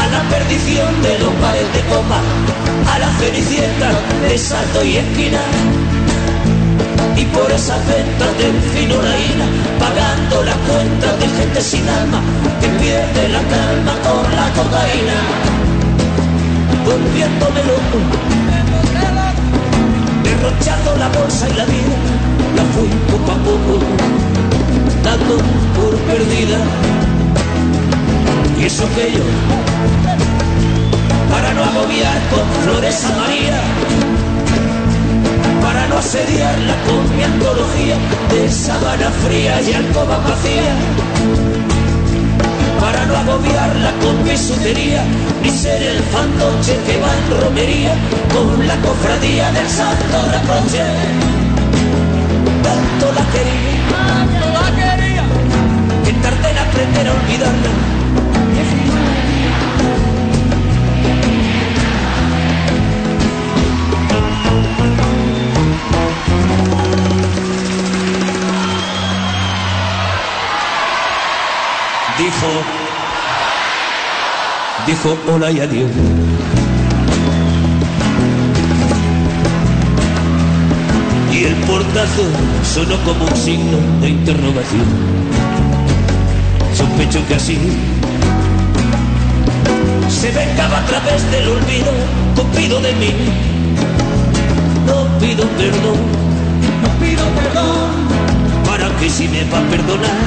a 0.00 0.06
la 0.06 0.22
perdición 0.30 1.02
de 1.02 1.18
los 1.18 1.40
bares 1.40 1.68
de 1.74 1.80
copa, 1.92 2.20
a 2.92 2.98
la 2.98 3.10
cenicienta 3.18 3.90
de 4.22 4.38
salto 4.38 4.84
y 4.84 4.96
esquina. 4.96 5.40
Y 7.16 7.24
por 7.26 7.50
esas 7.50 7.80
ventas 7.86 8.30
del 8.38 8.56
fino 8.72 8.94
raína, 9.02 9.46
pagando 9.78 10.44
las 10.44 10.56
cuentas 10.68 11.18
de 11.20 11.28
gente 11.28 11.60
sin 11.60 11.86
alma, 11.88 12.20
que 12.60 12.68
pierde 12.80 13.28
la 13.28 13.42
calma 13.54 13.94
con 14.06 14.24
la 14.38 14.48
cocaína. 14.56 15.18
Volviéndome 16.86 17.60
loco, 17.70 17.98
derrochando 20.22 20.96
la 20.96 21.08
bolsa 21.08 21.48
y 21.48 21.54
la 21.54 21.64
vida, 21.64 21.96
la 22.56 22.64
fui 22.72 22.88
poco 23.10 23.32
a 23.32 23.38
poco, 23.44 24.27
dando 25.02 25.36
por 25.76 25.94
perdida. 26.08 26.58
Y 28.58 28.64
eso 28.64 28.84
que 28.94 29.12
yo, 29.12 29.24
para 31.30 31.54
no 31.54 31.64
agobiar 31.64 32.18
con 32.30 32.46
flores 32.62 33.04
a 33.04 33.10
María, 33.20 33.60
para 35.62 35.86
no 35.88 35.98
asediarla 35.98 36.74
con 36.86 37.16
mi 37.16 37.22
antología 37.22 37.96
de 38.30 38.50
sabana 38.50 39.10
fría 39.24 39.60
y 39.62 39.72
alcoba 39.74 40.18
vacía, 40.18 40.74
para 42.80 43.06
no 43.06 43.16
agobiarla 43.16 43.92
con 44.02 44.24
mi 44.24 44.36
sutería, 44.36 45.04
ni 45.42 45.50
ser 45.50 45.82
el 45.82 46.02
fantoche 46.04 46.76
que 46.86 46.96
va 46.98 47.10
en 47.18 47.42
romería 47.42 47.94
con 48.34 48.66
la 48.66 48.76
cofradía 48.76 49.50
del 49.52 49.68
santo 49.68 50.16
reproche. 50.32 50.82
Tanto 52.62 53.12
la 53.12 53.24
quería, 53.32 54.67
aprender 56.78 57.08
a 57.08 57.12
olvidarla. 57.12 57.70
Dijo, 72.18 72.46
dijo 74.86 75.18
hola 75.32 75.50
y 75.50 75.60
adiós. 75.60 75.90
Y 81.32 81.44
el 81.44 81.54
portazo 81.56 82.22
sonó 82.62 82.96
como 83.04 83.24
un 83.24 83.36
signo 83.36 83.78
de 84.00 84.10
interrogación. 84.10 85.27
Sospecho 86.98 87.24
que 87.28 87.34
así 87.36 87.56
se 90.10 90.32
vengaba 90.32 90.78
a 90.78 90.86
través 90.86 91.30
del 91.30 91.48
olvido, 91.48 91.92
cupido 92.34 92.80
de 92.80 92.92
mí. 92.94 93.14
No 94.84 95.06
pido 95.20 95.46
perdón, 95.50 95.98
no 96.82 96.88
pido 96.98 97.24
perdón, 97.38 97.90
para 98.66 98.88
que 98.96 99.08
si 99.08 99.28
me 99.28 99.44
va 99.44 99.58
a 99.60 99.70
perdonar, 99.70 100.18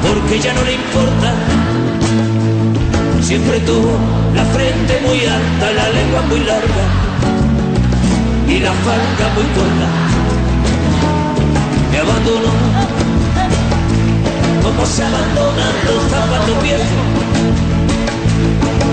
porque 0.00 0.40
ya 0.40 0.54
no 0.54 0.62
le 0.62 0.74
importa. 0.76 1.34
Siempre 3.20 3.60
tuvo 3.60 3.98
la 4.34 4.46
frente 4.46 5.00
muy 5.06 5.20
alta, 5.26 5.72
la 5.72 5.90
lengua 5.90 6.22
muy 6.22 6.40
larga 6.40 6.84
y 8.48 8.60
la 8.60 8.72
falda 8.72 9.34
muy 9.34 9.44
corta. 9.52 9.88
Me 11.92 11.98
abandonó 11.98 13.17
como 14.68 14.84
se 14.84 15.02
abandonan 15.02 15.74
los 15.86 16.02
zapatos 16.10 16.62
viejos. 16.62 17.04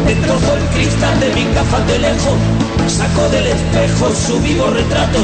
Destrozó 0.07 0.56
el 0.56 0.64
cristal 0.73 1.19
de 1.19 1.30
mi 1.35 1.43
gafas 1.53 1.88
de 1.88 1.99
lejos, 1.99 2.38
sacó 2.88 3.27
del 3.30 3.47
espejo 3.47 4.10
su 4.15 4.39
vivo 4.39 4.68
retrato. 4.68 5.19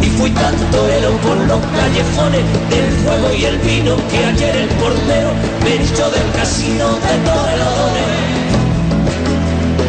Y 0.00 0.06
fui 0.18 0.30
tanto 0.30 0.88
helo 0.88 1.12
por 1.18 1.36
los 1.36 1.60
callejones 1.78 2.44
del 2.70 2.90
fuego 3.02 3.32
y 3.32 3.44
el 3.44 3.58
vino 3.58 3.96
que 4.10 4.24
ayer 4.24 4.56
el 4.56 4.68
portero 4.80 5.30
me 5.62 5.74
echó 5.74 6.10
del 6.10 6.28
casino 6.32 6.86
de 7.06 7.14
Torrelodones. 7.26 8.10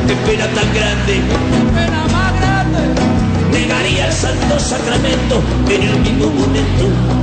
Qué 0.08 0.16
pena 0.28 0.46
tan 0.58 0.70
grande, 0.74 1.14
pena 1.74 2.06
más 2.12 2.34
grande. 2.40 2.82
Negaría 3.52 4.08
el 4.08 4.14
santo 4.14 4.60
sacramento 4.60 5.42
en 5.70 5.82
el 5.82 6.00
mismo 6.02 6.28
momento 6.28 7.23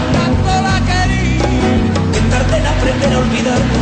aprender 2.81 3.13
a 3.13 3.19
olvidarla. 3.19 3.81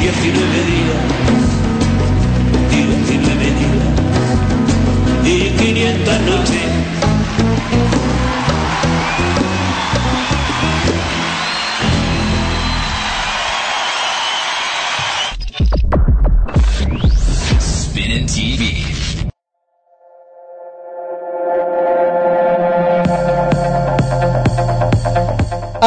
19 0.00 0.64
días, 0.70 1.00
19 2.70 3.44
días 3.60 3.88
y 5.24 5.50
500 5.56 6.20
noches. 6.20 6.83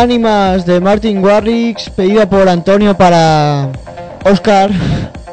Ánimas 0.07 0.65
de 0.65 0.79
Martin 0.79 1.21
Warrix, 1.21 1.89
pedida 1.89 2.29
por 2.29 2.47
Antonio 2.47 2.95
para 2.95 3.67
Oscar. 4.23 4.71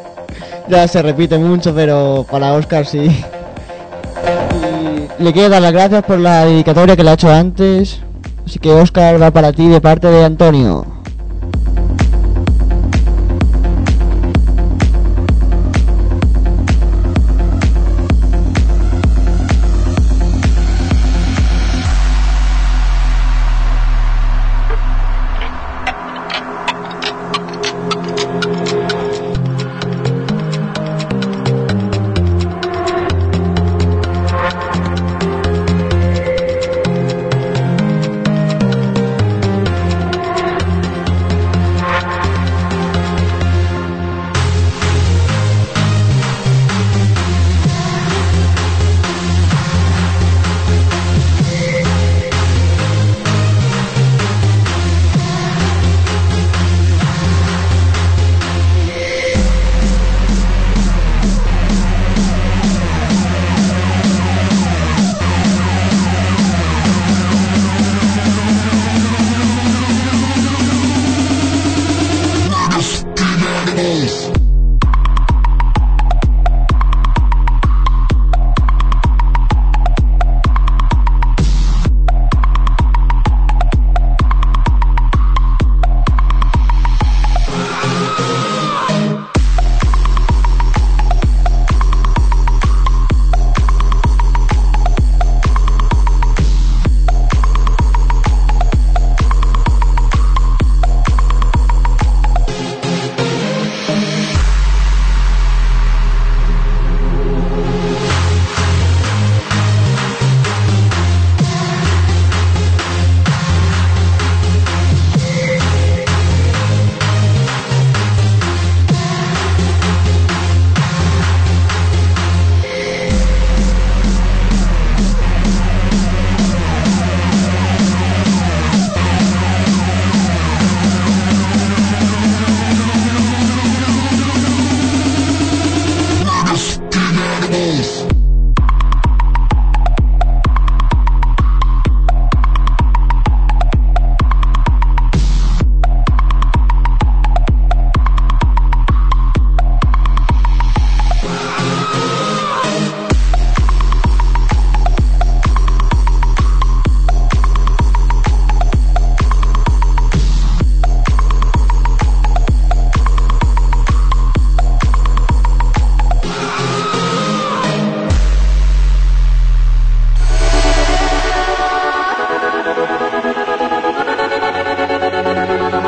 ya 0.68 0.88
se 0.88 1.00
repite 1.00 1.38
mucho, 1.38 1.72
pero 1.72 2.26
para 2.28 2.54
Oscar 2.54 2.84
sí. 2.84 3.24
Y 4.58 5.22
le 5.22 5.32
quiero 5.32 5.50
dar 5.50 5.62
las 5.62 5.72
gracias 5.72 6.02
por 6.02 6.18
la 6.18 6.44
dedicatoria 6.46 6.96
que 6.96 7.04
le 7.04 7.10
ha 7.10 7.14
hecho 7.14 7.30
antes. 7.32 8.00
Así 8.44 8.58
que 8.58 8.72
Oscar 8.72 9.22
va 9.22 9.30
para 9.30 9.52
ti 9.52 9.68
de 9.68 9.80
parte 9.80 10.08
de 10.08 10.24
Antonio. 10.24 10.93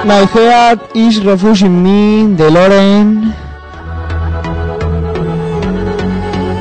My 0.07 0.25
Heart 0.25 0.95
is 0.95 1.25
Refusing 1.25 1.83
Me 1.83 2.37
de 2.37 2.49
Loren. 2.49 3.35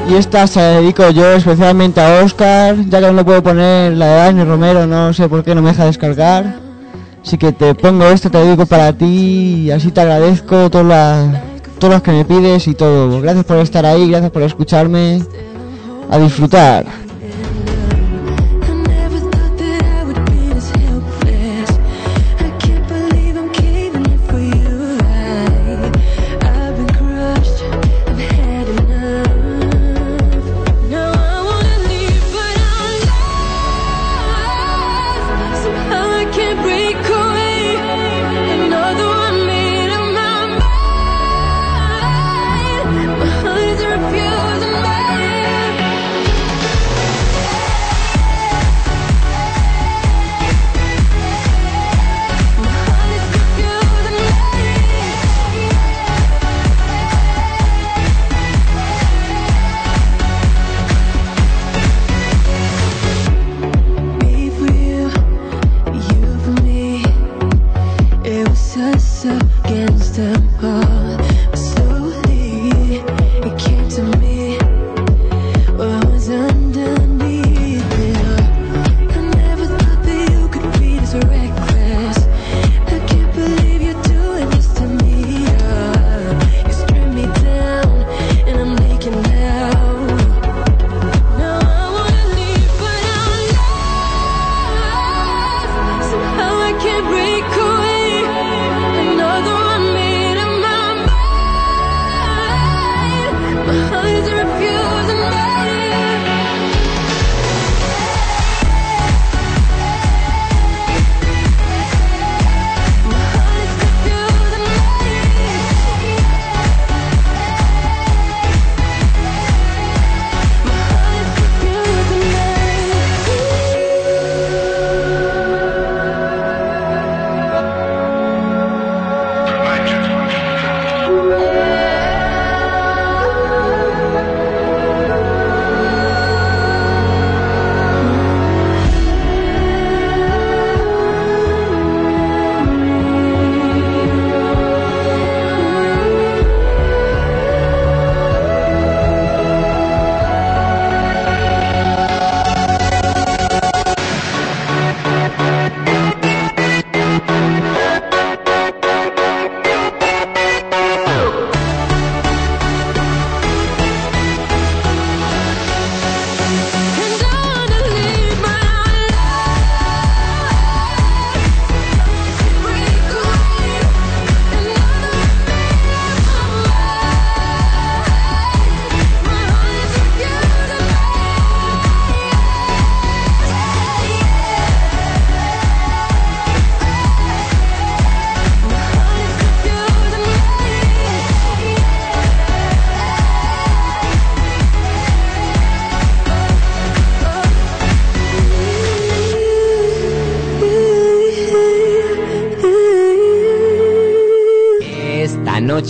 Y 0.09 0.15
esta 0.15 0.47
se 0.47 0.59
la 0.59 0.67
dedico 0.80 1.11
yo 1.11 1.34
especialmente 1.34 2.01
a 2.01 2.23
Oscar, 2.23 2.76
ya 2.89 2.99
que 2.99 3.11
no 3.11 3.23
puedo 3.23 3.43
poner 3.43 3.93
la 3.93 4.07
de 4.07 4.15
Dani 4.15 4.43
Romero, 4.45 4.88
no 4.88 5.13
sé 5.13 5.30
por 5.30 5.43
qué 5.43 5.53
no 5.53 5.61
me 5.61 5.69
deja 5.69 5.85
descargar. 5.85 6.55
Así 7.23 7.38
que 7.38 7.51
te 7.51 7.76
pongo 7.76 8.05
esto, 8.05 8.31
te 8.31 8.39
dedico 8.39 8.65
para 8.65 8.91
ti 8.93 9.65
y 9.65 9.72
así 9.72 9.91
te 9.91 10.01
agradezco 10.01 10.72
todas 10.72 10.88
las 10.88 11.41
todas 11.77 11.97
las 11.97 12.01
que 12.01 12.13
me 12.13 12.26
pides 12.26 12.67
y 12.67 12.73
todo. 12.73 13.22
Gracias 13.22 13.45
por 13.45 13.57
estar 13.57 13.85
ahí, 13.85 14.09
gracias 14.09 14.31
por 14.31 14.41
escucharme. 14.41 15.22
A 16.09 16.17
disfrutar. 16.17 17.05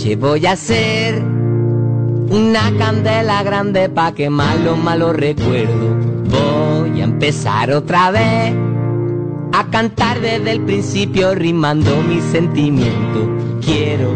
noche 0.06 0.16
voy 0.16 0.46
a 0.46 0.52
hacer 0.52 1.20
una 1.20 2.72
candela 2.78 3.42
grande 3.42 3.88
pa' 3.88 4.12
quemar 4.12 4.58
los 4.60 4.78
malos 4.78 5.16
recuerdos. 5.16 5.96
Voy 6.28 7.00
a 7.00 7.04
empezar 7.04 7.72
otra 7.72 8.10
vez 8.10 8.54
a 9.52 9.66
cantar 9.70 10.20
desde 10.20 10.52
el 10.52 10.60
principio 10.60 11.34
rimando 11.34 12.02
mis 12.02 12.22
sentimientos. 12.24 13.28
Quiero 13.64 14.10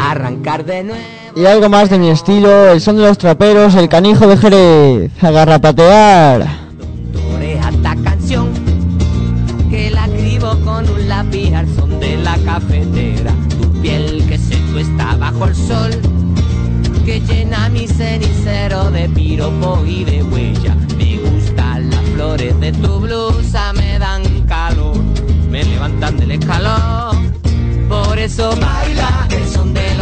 arrancar 0.00 0.64
de 0.64 0.84
nuevo. 0.84 1.04
Y 1.36 1.46
algo 1.46 1.68
más 1.68 1.90
de 1.90 1.98
mi 1.98 2.08
estilo, 2.08 2.70
el 2.70 2.80
son 2.80 2.96
de 2.96 3.02
los 3.02 3.18
traperos, 3.18 3.74
el 3.74 3.88
canijo 3.88 4.26
de 4.26 4.36
Jerez, 4.36 5.12
agarrapatear. 5.22 6.46
Esta 7.40 7.94
canción 8.02 8.48
que 9.70 9.90
la 9.90 10.06
escribo 10.06 10.58
con 10.64 10.88
un 10.88 11.08
lápiz 11.08 11.52
al 11.54 11.68
son 11.76 12.00
de 12.00 12.16
la 12.16 12.36
cafetera 12.38 13.35
bajo 15.38 15.50
el 15.50 15.54
sol 15.56 15.90
que 17.04 17.20
llena 17.20 17.68
mi 17.68 17.86
cenicero 17.86 18.90
de 18.90 19.08
piropo 19.08 19.84
y 19.86 20.04
de 20.04 20.22
huella. 20.22 20.74
Me 20.96 21.18
gustan 21.18 21.90
las 21.90 22.02
flores 22.10 22.58
de 22.60 22.72
tu 22.72 23.00
blusa, 23.00 23.72
me 23.74 23.98
dan 23.98 24.22
calor, 24.46 24.96
me 25.50 25.62
levantan 25.64 26.16
del 26.16 26.32
escalón. 26.32 27.32
Por 27.88 28.18
eso 28.18 28.50
baila 28.60 29.28
el 29.30 29.48
son 29.48 29.72
de 29.72 29.95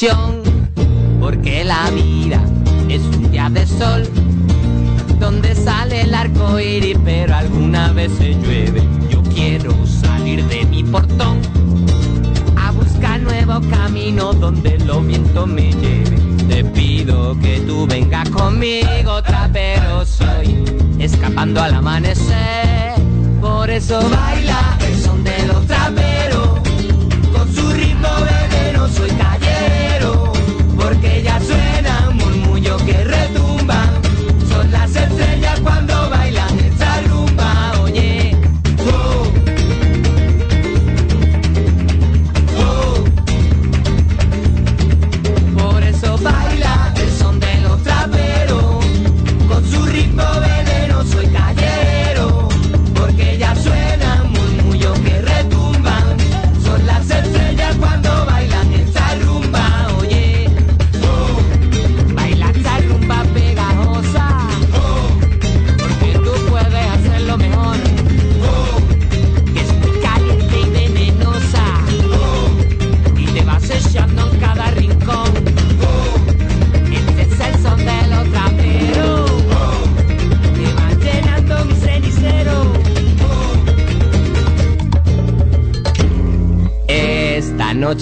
정 0.00 0.39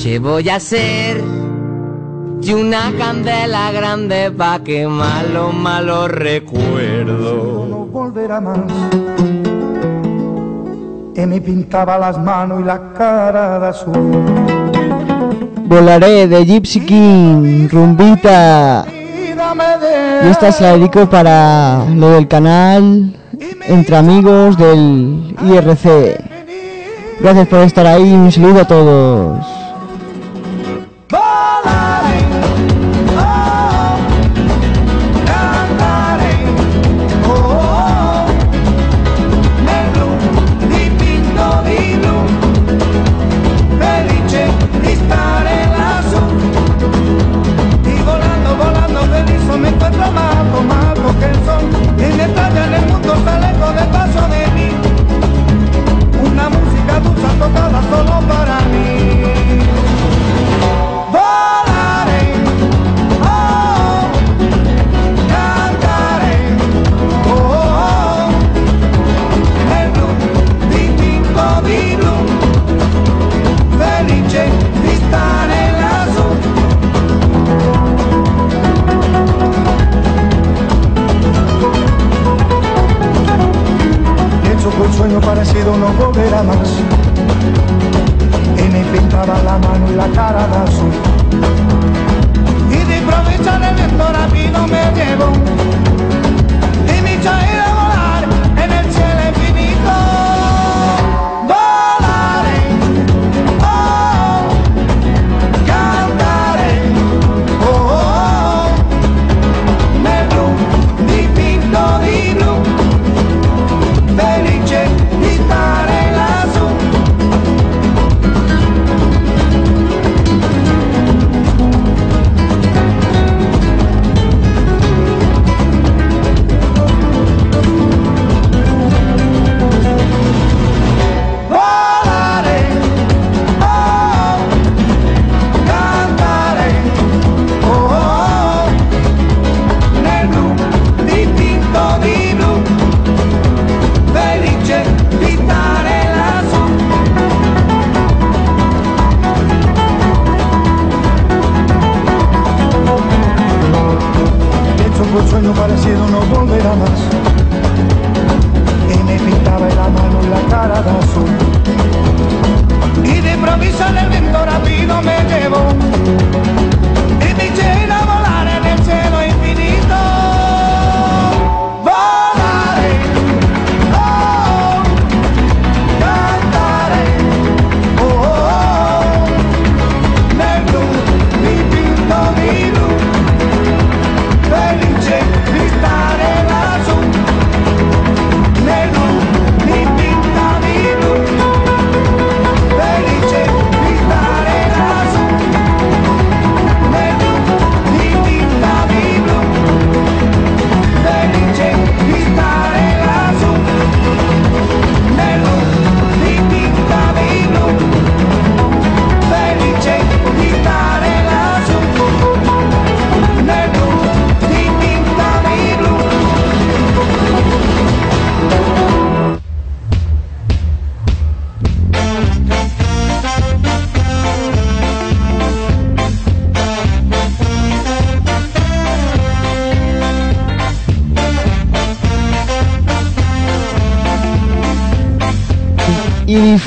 ¿Qué 0.08 0.18
voy 0.18 0.48
a 0.48 0.56
hacer? 0.56 1.22
Y 2.40 2.54
una 2.54 2.94
candela 2.96 3.70
grande 3.72 4.30
pa' 4.30 4.58
quemar 4.64 5.28
los 5.28 5.52
malos 5.52 6.08
recuerdos. 6.10 7.68
No 7.68 7.84
volverá 7.84 8.40
más. 8.40 8.58
Y 11.14 11.26
me 11.26 11.42
pintaba 11.42 11.98
las 11.98 12.16
manos 12.18 12.62
y 12.62 12.64
la 12.64 12.94
cara 12.96 13.58
de 13.58 13.66
azul. 13.68 14.24
Volaré 15.66 16.26
de 16.26 16.42
Gypsy 16.46 16.80
King, 16.86 17.68
rumbita. 17.70 18.86
Y 20.24 20.26
esta 20.26 20.52
se 20.52 20.62
la 20.62 20.72
dedico 20.72 21.04
para 21.10 21.84
lo 21.94 22.12
del 22.12 22.26
canal 22.26 23.14
Entre 23.66 23.94
Amigos 23.94 24.56
del 24.56 25.36
IRC. 25.46 26.18
Gracias 27.20 27.46
por 27.46 27.58
estar 27.58 27.86
ahí, 27.86 28.10
un 28.10 28.32
saludo 28.32 28.62
a 28.62 28.66
todos. 28.66 29.57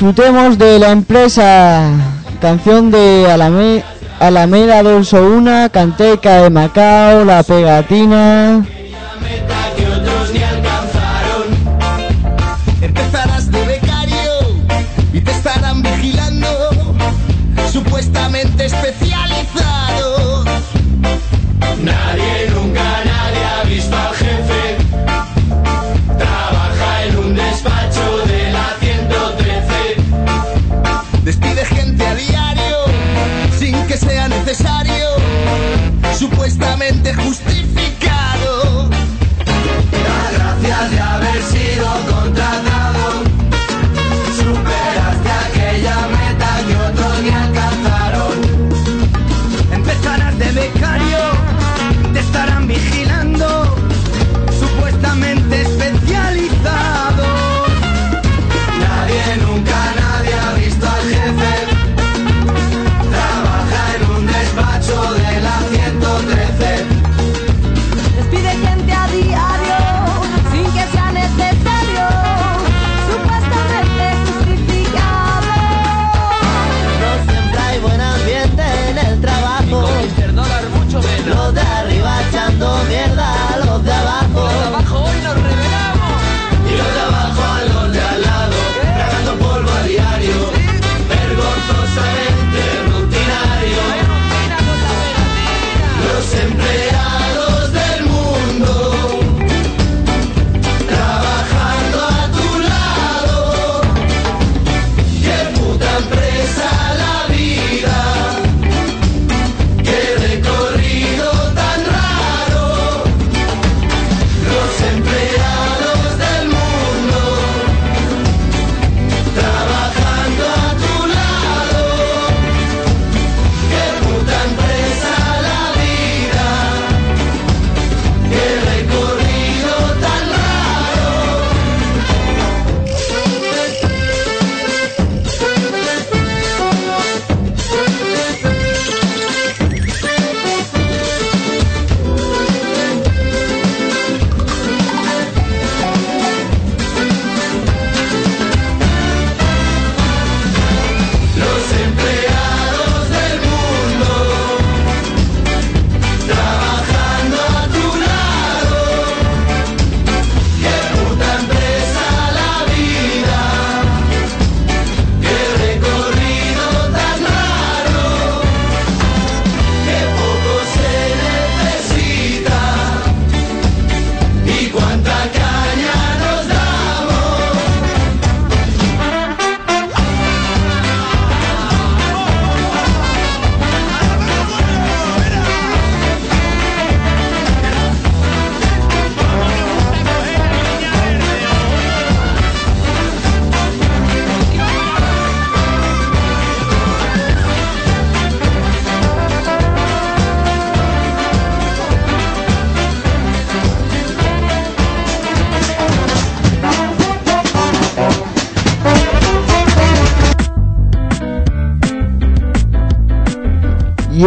disfrutemos 0.02 0.57
de 0.57 0.80
la 0.80 0.90
empresa. 0.90 1.91
Canción 2.41 2.90
de 2.90 3.30
Alame, 3.32 3.84
Alameda 4.19 4.82
201, 4.82 5.69
Canteca 5.72 6.41
de 6.41 6.49
Macao, 6.49 7.23
La 7.23 7.44
Pegatina, 7.44 8.65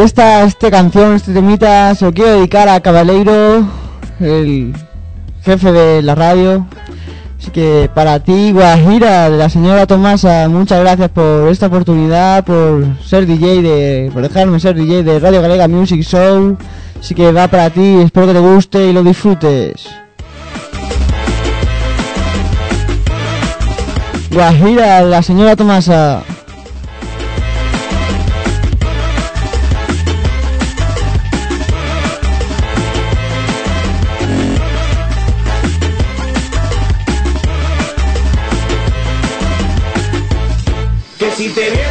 esta, 0.04 0.44
esta 0.44 0.70
canción, 0.70 1.14
este 1.14 1.32
temita, 1.32 1.94
se 1.94 2.04
lo 2.04 2.12
quiero 2.12 2.32
dedicar 2.32 2.68
a 2.68 2.80
Cabaleiro, 2.80 3.66
el 4.20 4.74
jefe 5.42 5.72
de 5.72 6.02
la 6.02 6.14
radio. 6.14 6.66
Así 7.38 7.50
que 7.50 7.90
para 7.94 8.20
ti, 8.20 8.52
Guajira, 8.52 9.30
de 9.30 9.38
la 9.38 9.48
señora 9.48 9.86
Tomasa, 9.86 10.48
muchas 10.48 10.80
gracias 10.80 11.10
por 11.10 11.48
esta 11.48 11.66
oportunidad, 11.66 12.44
por 12.44 12.84
ser 13.02 13.26
DJ 13.26 13.62
de, 13.62 14.10
por 14.12 14.22
dejarme 14.22 14.60
ser 14.60 14.76
DJ 14.76 15.02
de 15.02 15.18
Radio 15.18 15.40
Galega 15.40 15.68
Music 15.68 16.02
Show. 16.02 16.56
Así 17.00 17.14
que 17.14 17.32
va 17.32 17.48
para 17.48 17.70
ti, 17.70 18.00
espero 18.02 18.26
que 18.26 18.34
te 18.34 18.40
guste 18.40 18.90
y 18.90 18.92
lo 18.92 19.02
disfrutes. 19.02 19.88
Guajira, 24.30 25.02
de 25.02 25.10
la 25.10 25.22
señora 25.22 25.56
Tomasa. 25.56 26.22
Si 41.36 41.48
te 41.52 41.83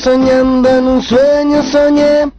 soñando 0.00 0.68
en 0.68 0.86
un 0.86 1.02
sueño 1.02 1.62
soñé. 1.62 2.32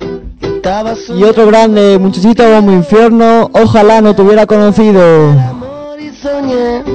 Y 1.15 1.23
otro 1.23 1.47
grande, 1.47 1.97
muchachito 1.99 2.43
como 2.43 2.71
infierno, 2.71 3.49
ojalá 3.53 4.01
no 4.01 4.15
te 4.15 4.21
hubiera 4.21 4.45
conocido. 4.45 5.01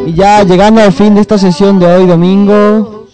Y 0.07 0.15
ya 0.15 0.43
llegando 0.45 0.81
al 0.81 0.93
fin 0.93 1.15
de 1.15 1.21
esta 1.21 1.37
sesión 1.39 1.79
de 1.79 1.87
hoy 1.87 2.07
domingo. 2.07 3.07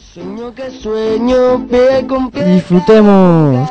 Disfrutemos. 2.45 3.71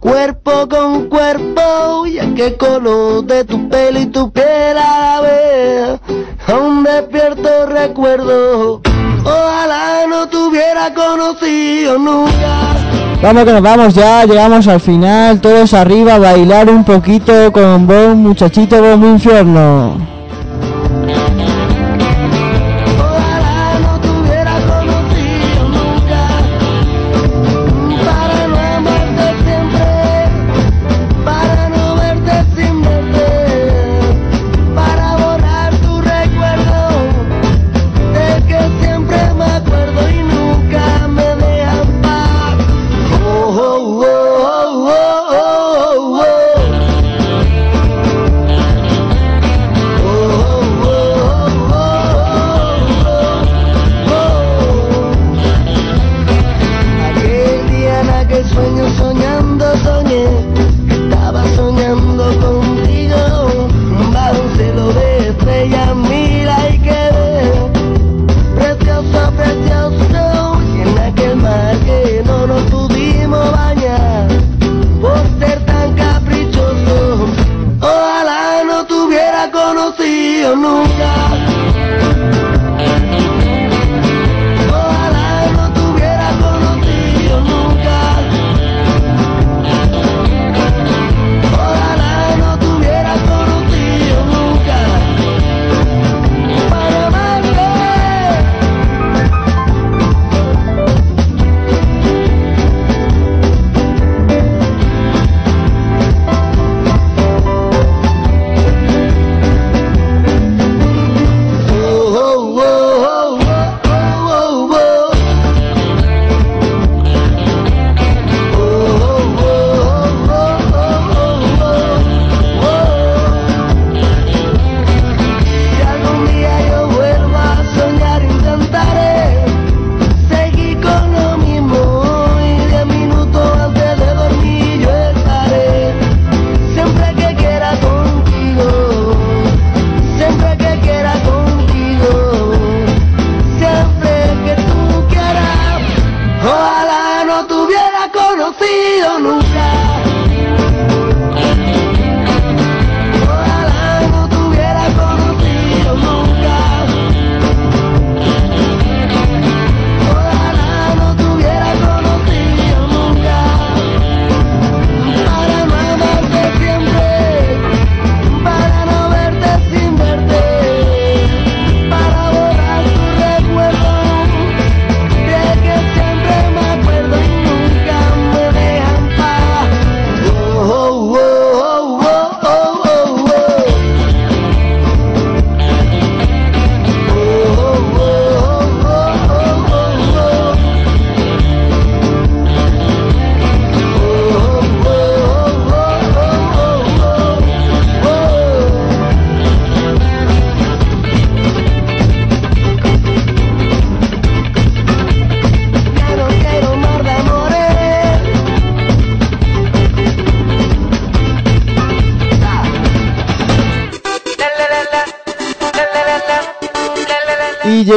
Cuerpo 0.00 0.68
con 0.68 1.08
cuerpo, 1.08 2.06
ya 2.06 2.32
que 2.34 2.56
color 2.56 3.24
de 3.24 3.44
tu 3.44 3.68
pelo 3.68 3.98
y 4.00 4.06
tu 4.06 4.30
piel 4.30 4.78
a 4.78 5.00
la 5.00 5.20
vez, 5.20 6.00
aún 6.46 6.84
despierto 6.84 7.66
recuerdo. 7.66 8.80
Ojalá 9.24 10.06
no 10.08 10.26
tuviera 10.28 10.92
conocido 10.94 11.98
nunca. 11.98 12.76
Vamos 13.20 13.44
que 13.44 13.52
nos 13.52 13.62
vamos 13.62 13.94
ya, 13.94 14.24
llegamos 14.24 14.68
al 14.68 14.80
final, 14.80 15.40
todos 15.40 15.74
arriba, 15.74 16.14
a 16.14 16.18
bailar 16.18 16.70
un 16.70 16.84
poquito 16.84 17.52
con 17.52 17.86
vos 17.86 18.14
muchachito, 18.14 18.80
vos 18.80 18.96
mi 18.98 19.08
infierno. 19.08 20.17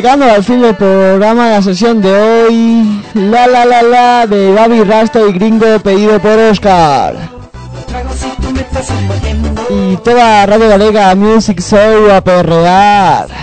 llegando 0.02 0.26
al 0.26 0.44
fin 0.44 0.64
del 0.64 0.76
programa 0.76 1.46
de 1.50 1.56
la 1.58 1.62
sesión 1.62 2.02
de 2.02 2.12
hoy. 2.12 3.04
La 3.14 3.46
la 3.46 3.66
la 3.66 3.84
la 3.84 4.26
de 4.26 4.52
Gaby 4.52 4.84
Rasta 4.84 5.20
y 5.22 5.32
Gringo 5.34 5.78
pedido 5.78 6.20
por 6.20 6.40
Oscar. 6.40 7.14
Y 9.70 9.96
toda 9.98 10.48
Radio 10.48 10.70
Galega 10.70 11.14
Music 11.14 11.62
Show 11.62 12.10
a 12.10 12.20
perrear. 12.22 13.41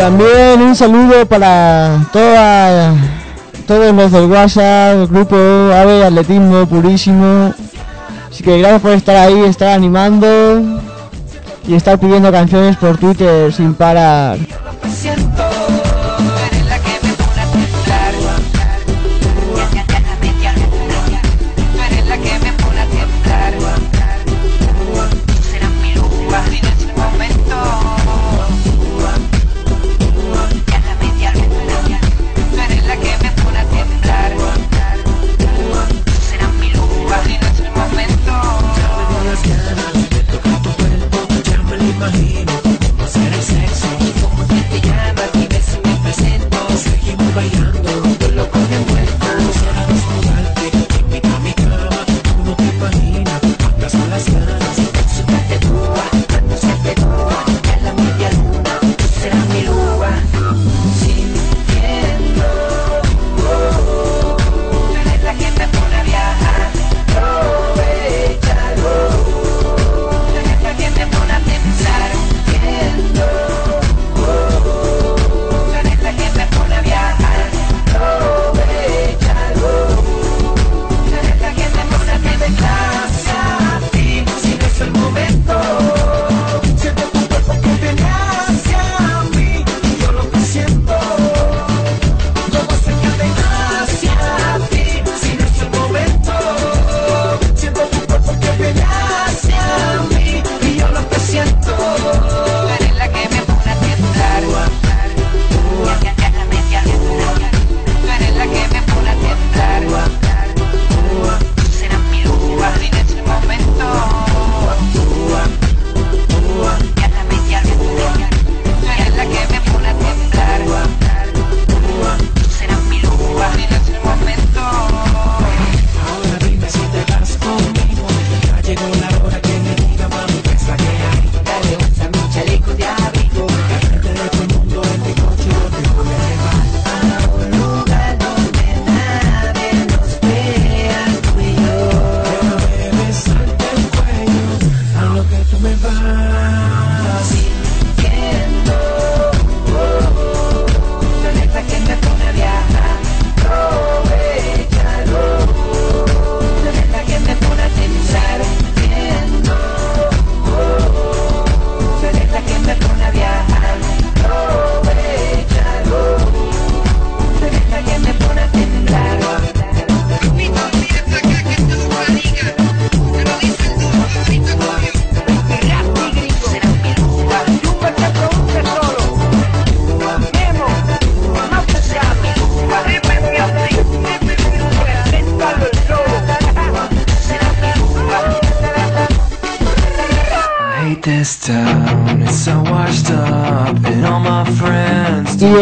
También 0.00 0.62
un 0.62 0.74
saludo 0.74 1.26
para 1.26 2.06
toda, 2.10 2.94
todos 3.66 3.94
los 3.94 4.10
del 4.10 4.30
WhatsApp, 4.30 5.10
grupo 5.10 5.36
AVE 5.36 6.06
Atletismo 6.06 6.64
Purísimo. 6.64 7.52
Así 8.30 8.42
que 8.42 8.58
gracias 8.60 8.80
por 8.80 8.92
estar 8.92 9.14
ahí, 9.14 9.40
estar 9.40 9.68
animando 9.68 10.26
y 11.68 11.74
estar 11.74 11.98
pidiendo 11.98 12.32
canciones 12.32 12.78
por 12.78 12.96
Twitter 12.96 13.52
sin 13.52 13.74
parar. 13.74 14.38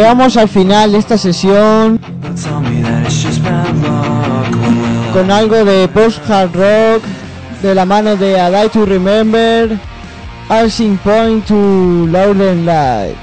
llegamos 0.08 0.38
al 0.38 0.48
final 0.48 0.92
de 0.92 0.98
esta 1.00 1.18
sesión 1.18 2.00
con 5.12 5.30
algo 5.30 5.66
de 5.66 5.86
post-hard 5.88 6.50
rock 6.54 7.02
de 7.60 7.74
la 7.74 7.84
mano 7.84 8.16
de 8.16 8.40
A 8.40 8.48
Light 8.48 8.72
to 8.72 8.86
Remember, 8.86 9.78
Arsing 10.48 10.96
Point 11.04 11.44
to 11.44 12.06
Lauren 12.10 12.64
Light. 12.64 13.16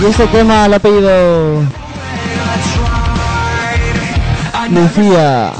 Y 0.00 0.06
este 0.06 0.26
tema 0.28 0.68
lo 0.68 0.76
ha 0.76 0.78
pedido 0.78 1.62
Lucía. 4.70 5.52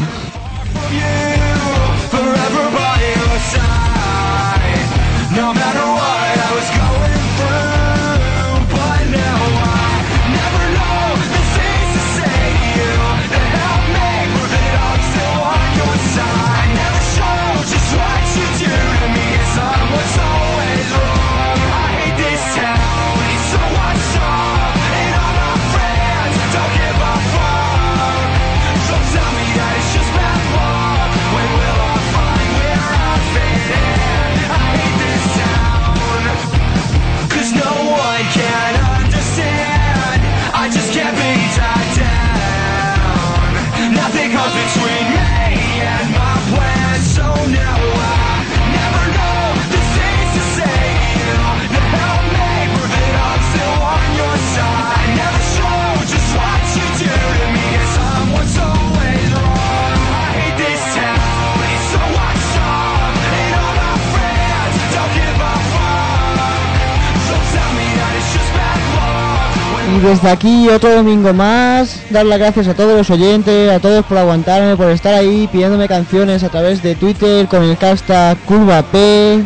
Desde 70.03 70.31
aquí, 70.31 70.69
otro 70.69 70.95
domingo 70.95 71.33
más, 71.33 72.01
dar 72.11 72.25
las 72.25 72.39
gracias 72.39 72.69
a 72.69 72.75
todos 72.75 72.97
los 72.97 73.11
oyentes, 73.11 73.69
a 73.71 73.81
todos 73.81 74.05
por 74.05 74.19
aguantarme, 74.19 74.77
por 74.77 74.91
estar 74.91 75.15
ahí 75.15 75.49
pidiéndome 75.51 75.89
canciones 75.89 76.43
a 76.43 76.49
través 76.49 76.83
de 76.83 76.95
Twitter 76.95 77.49
con 77.49 77.63
el 77.63 77.77
hashtag 77.77 78.39
CurvaP. 78.47 78.95
Y 78.95 79.45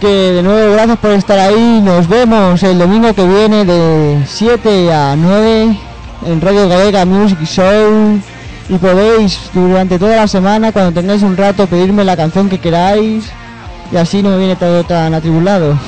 Que 0.00 0.32
de 0.32 0.42
nuevo 0.42 0.72
gracias 0.72 0.98
por 0.98 1.10
estar 1.10 1.38
ahí. 1.38 1.80
Nos 1.84 2.08
vemos 2.08 2.62
el 2.62 2.78
domingo 2.78 3.14
que 3.14 3.26
viene 3.26 3.64
de 3.66 4.22
7 4.26 4.92
a 4.92 5.14
9 5.14 5.76
en 6.26 6.40
Radio 6.40 6.68
Galega 6.68 7.04
Music 7.04 7.42
Show. 7.44 8.18
Y 8.68 8.78
podéis 8.78 9.38
durante 9.52 9.98
toda 9.98 10.16
la 10.16 10.28
semana, 10.28 10.72
cuando 10.72 10.92
tengáis 10.92 11.22
un 11.22 11.36
rato, 11.36 11.66
pedirme 11.66 12.04
la 12.04 12.16
canción 12.16 12.48
que 12.48 12.58
queráis. 12.58 13.30
Y 13.92 13.96
así 13.96 14.22
no 14.22 14.30
me 14.30 14.38
viene 14.38 14.56
todo 14.56 14.84
tan 14.84 15.12
atribulado. 15.12 15.78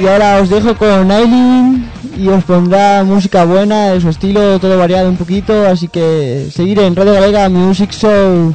Y 0.00 0.06
ahora 0.08 0.40
os 0.40 0.48
dejo 0.48 0.76
con 0.76 1.10
Aileen 1.10 1.88
y 2.16 2.28
os 2.28 2.42
pondrá 2.44 3.04
música 3.04 3.44
buena 3.44 3.90
de 3.90 4.00
su 4.00 4.08
estilo, 4.08 4.58
todo 4.58 4.76
variado 4.76 5.08
un 5.08 5.16
poquito. 5.16 5.68
Así 5.68 5.86
que 5.86 6.48
seguir 6.52 6.80
en 6.80 6.96
Radio 6.96 7.14
Galega 7.14 7.48
Music 7.48 7.92
Show. 7.92 8.52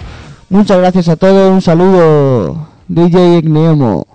Muchas 0.49 0.77
gracias 0.79 1.07
a 1.07 1.15
todos. 1.15 1.51
Un 1.51 1.61
saludo. 1.61 2.74
DJ 2.87 3.39
Ignemo. 3.39 4.05